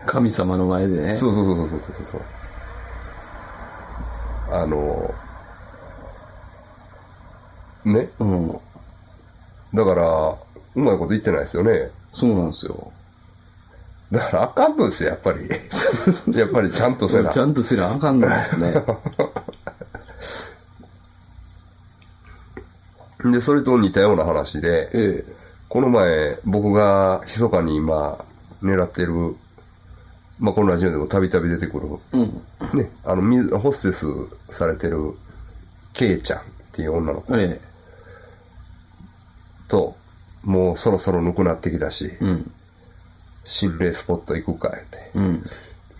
[0.06, 1.16] 神様の前でね。
[1.16, 2.20] そうそうそうそうそうそうそう。
[4.50, 5.14] あの、
[7.84, 8.10] ね。
[8.18, 8.58] うん。
[9.74, 10.36] だから、
[10.74, 11.90] うまいこと言ってないですよね。
[12.10, 12.92] そうなんですよ。
[14.12, 15.48] だからあかんのですよ、やっぱり。
[16.38, 17.30] やっぱりちゃんとせな。
[17.30, 18.74] ちゃんとせなあかんのですね。
[23.32, 25.24] で、それと似たような話で、え
[25.68, 28.22] この前、僕が密かに今、
[28.62, 29.34] 狙ってる、
[30.38, 32.18] まあ、このラジオでもたびたび出てくる、え。
[32.18, 32.78] うん。
[32.78, 34.06] ね、あの、みホステス
[34.50, 35.14] されてる、
[35.94, 36.42] ケイちゃんっ
[36.72, 37.58] ていう女の子え
[39.68, 39.96] と、
[40.42, 42.18] もうそろそろぬくなってきたし、え。
[42.20, 42.52] うん。
[43.44, 45.10] 心霊スポット行くか、って。
[45.14, 45.50] うん。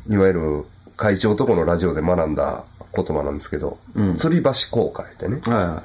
[0.08, 0.64] いわゆる、
[0.96, 2.64] 会長とこのラジオで学んだ
[2.94, 5.82] 言葉なんですけど、うん吊り橋効果ってね、はいは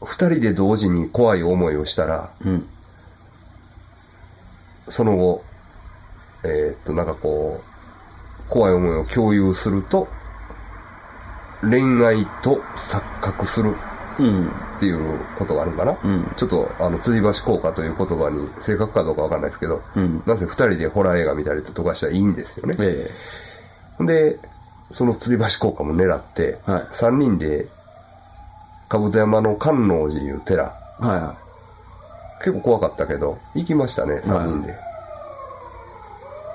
[0.00, 2.48] 二人で同時に怖い思いをしたら、い。
[2.48, 2.68] うん。
[4.88, 5.44] その後、
[6.44, 10.08] えーっと、なんかこう、怖い思いを共有すると、
[11.62, 13.76] 恋愛と錯覚するうん。
[14.18, 15.98] っていうことがあるかな。
[16.02, 20.22] うんちょっと、あの、吊り橋効果という言葉に正確かどうかわかんないですけど、うん。
[20.26, 22.76] なぜ二人でホラー映画見たりとかしたらいいんですよね。
[22.78, 23.10] え
[24.00, 24.38] で、
[24.90, 27.68] その吊り橋効果も狙って、はい三人で、
[28.88, 31.04] かぶと山の観音寺いう寺、え。
[31.04, 31.36] はいは
[32.40, 34.76] 結構怖かったけど、行きましたね、三人で。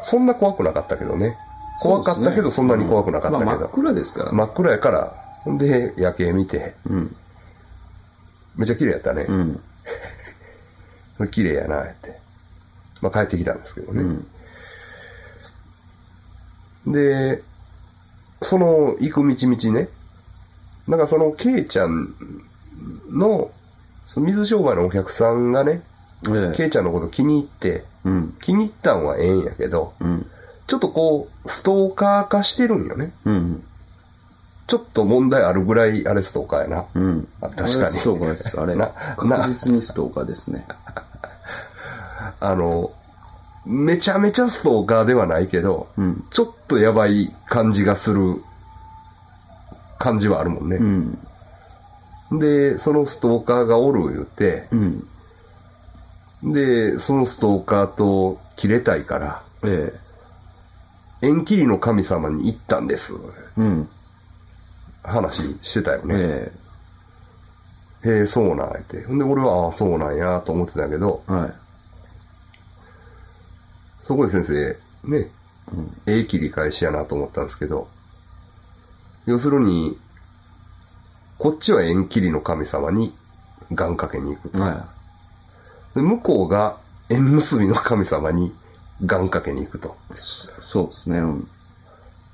[0.01, 1.38] そんな怖くなかったけどね。
[1.80, 1.82] い。
[1.82, 3.45] 怖かったけど、そんなに怖くなかったけど。
[3.45, 4.38] まあ真っ暗ですからね。
[4.38, 7.16] 真っ暗やから、ほんで、夜景見て、うん。
[8.56, 9.26] めっちゃ綺麗やったね。
[9.28, 9.62] うん。
[11.18, 12.20] こ れ綺麗やな、って。
[13.01, 14.04] まあ帰ってきたんですけどね。
[16.86, 16.91] うん。
[16.93, 17.43] で、
[18.41, 19.89] その行く道々ね、
[20.88, 22.14] なんかそのケイちゃん
[23.10, 23.51] の、
[24.08, 25.82] その水商売のお客さんがね、
[26.28, 26.56] ええ。
[26.56, 28.38] ケイちゃんのこと気に入って、うん。
[28.41, 30.26] 気に入ったんはええんやけど、うん。
[30.68, 33.14] ちょっとこう、ストーカー化してるんよね。
[33.26, 33.64] うん。
[34.66, 36.86] ちょっと問題あるぐらい、あれストーカーやな。
[36.93, 37.28] うん。
[37.41, 38.59] あ確かにストーカーです。
[38.59, 38.76] あれ。
[38.76, 38.88] な
[39.18, 40.66] 確実にストーカーですね。
[42.39, 42.91] あの、
[43.66, 46.26] めちゃめちゃストーカーではないけど、うん。
[46.32, 48.41] ちょっとやばい感じがする
[49.99, 50.78] 感じはあるもんね。
[52.30, 52.39] うん。
[52.39, 55.07] で、そのストーカーがおる言うて、うん。
[56.53, 61.28] で、そのストーカーと切れたいから、ええ。
[61.28, 63.14] 縁切りの神様に行ったんです。
[63.57, 63.89] うん。
[65.04, 66.16] 話してたよね。
[66.16, 66.51] え
[68.06, 69.04] へえ、そうなんやって。
[69.04, 71.32] ほんで、俺は、ああ、そうなんや、と思ってたけど、え。
[71.32, 71.54] はい。
[74.01, 74.78] そこで先生、
[75.08, 75.32] ね、
[76.06, 77.88] ええ切り返しやなと思ったんですけど、
[79.26, 79.97] 要するに、
[81.38, 83.16] こっちは縁切りの神様に
[83.72, 84.62] 願掛けに行くと。
[84.62, 84.89] は
[85.95, 86.78] で向こうが
[87.10, 88.54] 縁結びの神様に
[89.06, 89.95] 願掛けに行くと。
[90.12, 91.20] そそうですね。
[91.20, 91.49] うん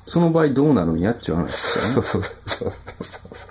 [0.10, 1.94] その場合どうなるんやっちゅう話ですからね。
[1.94, 3.48] そうそうそうそうそ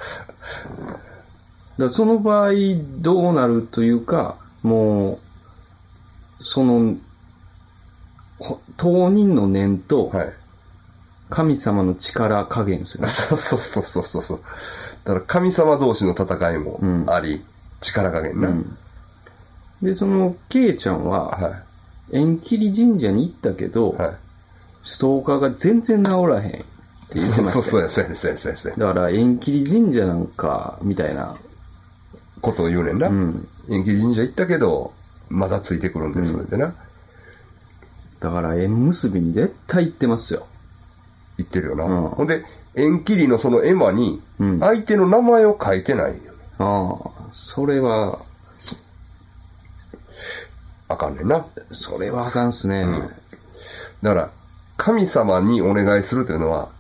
[1.78, 1.80] う。
[1.80, 2.50] だその場合
[2.98, 5.20] どうなるというか、も
[6.40, 6.96] う、その、
[8.40, 10.32] ほ当人の念とはい。
[11.30, 13.08] 神様の力加減ですよね。
[13.10, 14.40] そうそうそうそうそうそう。
[15.04, 17.44] だから神様同士の戦いもあり、
[17.82, 18.50] 力加減な。
[19.82, 21.62] で、その、ケイちゃんは、は
[22.10, 24.02] 縁切り神社に行ったけど、い。
[24.02, 24.14] はい。
[24.88, 26.64] ストーカーが全然治らへんって
[27.18, 28.78] 言ってましたよそうそうそうや、そうや、そうや、そうや、そうや。
[28.78, 31.36] だから、縁切り神社なんか、みたいな。
[32.40, 33.08] ことを言うねんな。
[33.08, 34.94] ん縁切り神社行ったけど、
[35.28, 36.74] まだついてくるんです、ってな。
[38.20, 40.46] だから、縁結びに絶対行ってますよ。
[41.36, 41.84] 言ってるよな。
[41.84, 42.42] うんほんで、
[42.74, 46.20] 縁切りのその絵馬に、うん相手の名前を書いてないよね。
[46.58, 48.20] ああ、それは、
[50.88, 51.44] あかんねんな。
[51.72, 52.86] それはあかんっすね。
[54.02, 54.30] だから、
[54.78, 56.70] 神様にお願いするというのは、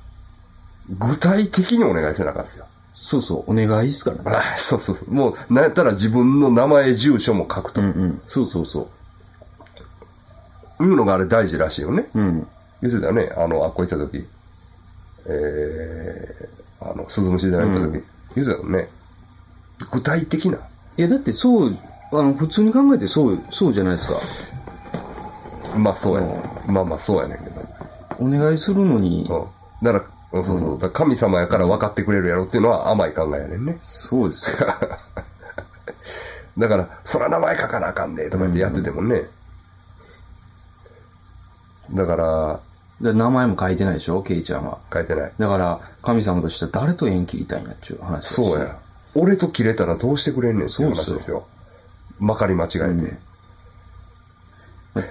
[0.88, 2.64] 具体的にお願いせなあかんですよ。
[2.94, 4.22] そうそう、お願いっすからね。
[4.26, 5.10] あそうそうそう。
[5.12, 7.80] もう、なんやったら自分の名前、住所も書くと。
[7.80, 8.22] うんうん。
[8.26, 8.88] そうそうそ
[10.80, 12.08] いうのがあれ大事らしいよね。
[12.14, 12.20] う。
[12.20, 12.46] うん。
[12.82, 13.32] 言ってたよね。
[13.36, 14.26] あの、あっこ行った時。
[15.26, 18.04] えー、あの、鈴虫寺行った時。
[18.36, 18.88] 言ってたよね。
[19.90, 20.58] 具体的な。
[20.96, 21.78] いや、だってそう、
[22.12, 24.14] あの、普通に考えてそう、そうじゃないですか。
[25.76, 26.42] まあそうやね。
[26.66, 27.77] まあまあそうやねんけど。
[28.18, 29.46] お願いするのに、うん。
[29.82, 30.78] だから、そうそう。
[30.78, 33.78] だ神様やから分かってくれるやろっていうのは甘い考えやねんね。
[33.80, 34.56] そうですよ。
[36.58, 39.28] だから、そら名前書かなあかんねとか言ってやっててもね。
[41.92, 42.60] だから、
[43.00, 44.78] で名前も書いてないでしょ、ケイちゃんは。
[44.92, 45.32] 書いてない。
[45.38, 48.76] だから、神様としては誰と縁切りたいんやっちゅう話そうや。。
[49.14, 51.46] 俺と切れたらどうしてくれんねんっていう話ですよ。
[52.18, 52.84] まかり間違えて。
[52.84, 53.27] まあ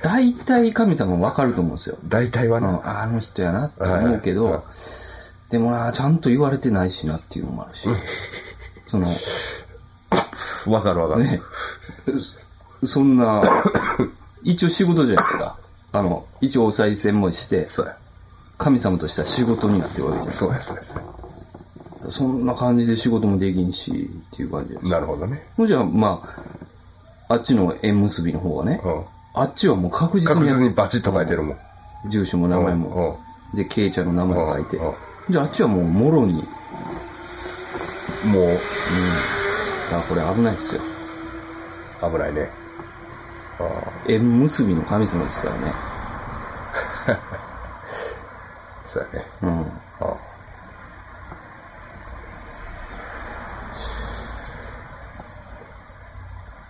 [0.01, 1.97] 大体神様わかると思うんですよ。
[2.05, 2.67] 大体はね。
[2.67, 4.63] うん、あの人やなって思うけど、はいはい
[5.49, 7.87] でもな、ちゃんと言われてないしなっていうのもあるし。
[8.85, 9.07] その、
[10.65, 11.23] わかるわかる。
[11.23, 11.41] ね、
[12.81, 13.41] そそんな、
[14.43, 15.57] 一応仕事じゃないですか。
[15.93, 17.97] あの、一応お賽銭もして、そうや。
[18.57, 20.45] 神様としては仕事になってるわけじゃないですか。
[20.45, 20.97] そうや、そうや、そう
[22.05, 22.11] や。
[22.11, 23.91] そんな感じで仕事もできんし、
[24.33, 24.85] っていう感じです。
[24.85, 25.47] なるほどね。
[25.55, 26.29] ほんじゃあ、ま
[27.29, 29.05] あ、あっちの縁結びの方はね、うん。
[29.39, 31.57] あっちはもう確実確に実にバチッと書いてるもん。
[32.09, 33.19] 住所も名前も、
[33.53, 34.93] で、ケイちゃんの名前も書いてうんうん、
[35.29, 36.43] じゃああっちはもうもろに、
[38.25, 38.59] もう、
[39.93, 40.81] あ、これ危ないっすよ。
[42.01, 42.49] 危ないね。
[43.59, 43.63] あ
[44.07, 45.73] 縁結びの神様ですからね。
[47.07, 47.19] あ、
[48.85, 49.25] そうやね。
[49.41, 49.59] うん。
[49.99, 50.26] ああ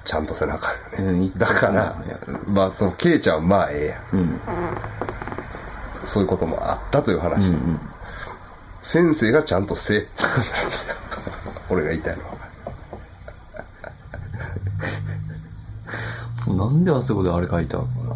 [0.07, 1.19] ちゃんとせなあかんよね。
[1.19, 1.93] うんだから
[2.47, 4.21] まあ、その、ケイちゃんはまあええやん。
[4.21, 4.39] うん。
[6.05, 7.51] そういうこともあったという話。
[8.79, 10.95] 先生がちゃんとせえってことなんですよ。
[11.69, 12.37] 俺が言いたいのは。
[16.69, 18.15] なんであそこであれ書いたのかな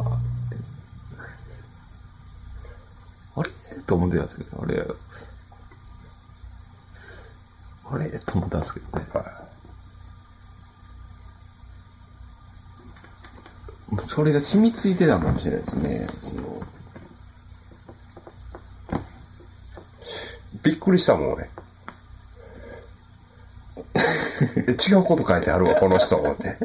[3.35, 3.49] あれ？
[3.85, 4.87] と思ってたんですけど、あれ？
[7.91, 8.09] あれ？
[8.19, 9.05] と思ったんですけどね。
[14.05, 16.07] それが染みついてたのかもしれないですね。
[16.21, 16.61] その
[20.63, 21.49] びっくりしたもん、俺。
[24.55, 26.57] え違うこと書いてあるわ、この人、思って。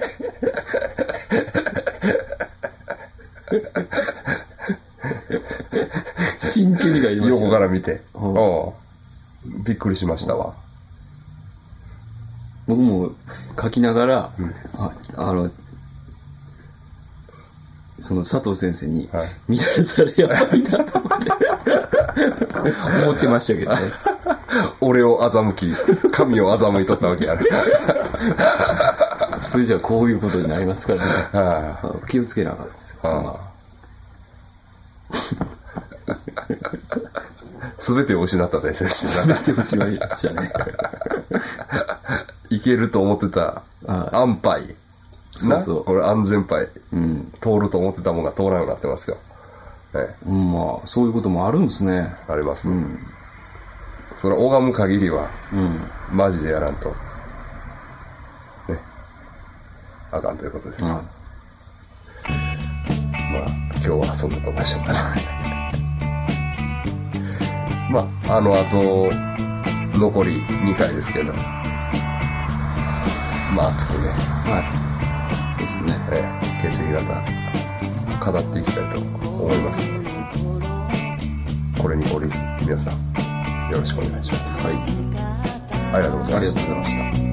[6.38, 8.02] 真剣に書いてましたよ横から見て。
[8.14, 8.68] うんう
[9.48, 9.64] ん。
[9.64, 10.54] びっくりしましたわ。
[12.66, 13.12] 僕も
[13.60, 14.32] 書きながら、
[14.74, 15.50] ああの、
[17.98, 21.32] その佐藤先生にはい見られたらやばいなと思って、
[23.04, 23.92] 思ってましたけどね。
[24.80, 27.46] 俺を欺き、神を欺いとったわけやる。
[29.40, 31.12] それじゃあこういうことになりますからね。
[31.32, 32.98] はあ気をつけなあかんですよ。
[33.02, 33.36] あ
[37.78, 39.36] すべてを失ったで先生が。
[39.38, 40.52] 手打ちまいましたね。
[42.50, 44.76] いけると思ってたはい安牌。
[45.36, 46.68] そうそうなこれ安全牌。
[46.92, 47.32] うん。
[47.40, 49.18] 通ると思ってたもんが通らなくなってますよ。
[49.94, 52.14] ええ、うんまあ、そういうこともあるんですね。
[52.28, 52.68] あります。
[52.68, 52.98] うん。
[54.16, 55.80] それ拝む限りは、うん。
[56.10, 56.88] マジでやらんと。
[56.88, 56.94] ね。
[60.10, 60.82] あかんということです。
[60.82, 61.02] まあ、は
[63.74, 64.98] 今日はそんなとこでしょうかね。
[67.90, 69.10] まあ、あの後、
[69.98, 71.32] 残り2回ですけど。
[73.54, 74.50] まあ、熱くね、い。
[74.50, 74.85] はい。
[75.66, 75.98] ですね。
[76.12, 77.02] ええ血液型
[78.32, 80.10] 語っていきたいと思いますので、
[81.82, 82.94] これにごリス皆さん、
[83.70, 84.66] よろしくお願いします。
[84.66, 84.74] はい。
[85.94, 87.25] ありがとうございましたありがとうございました。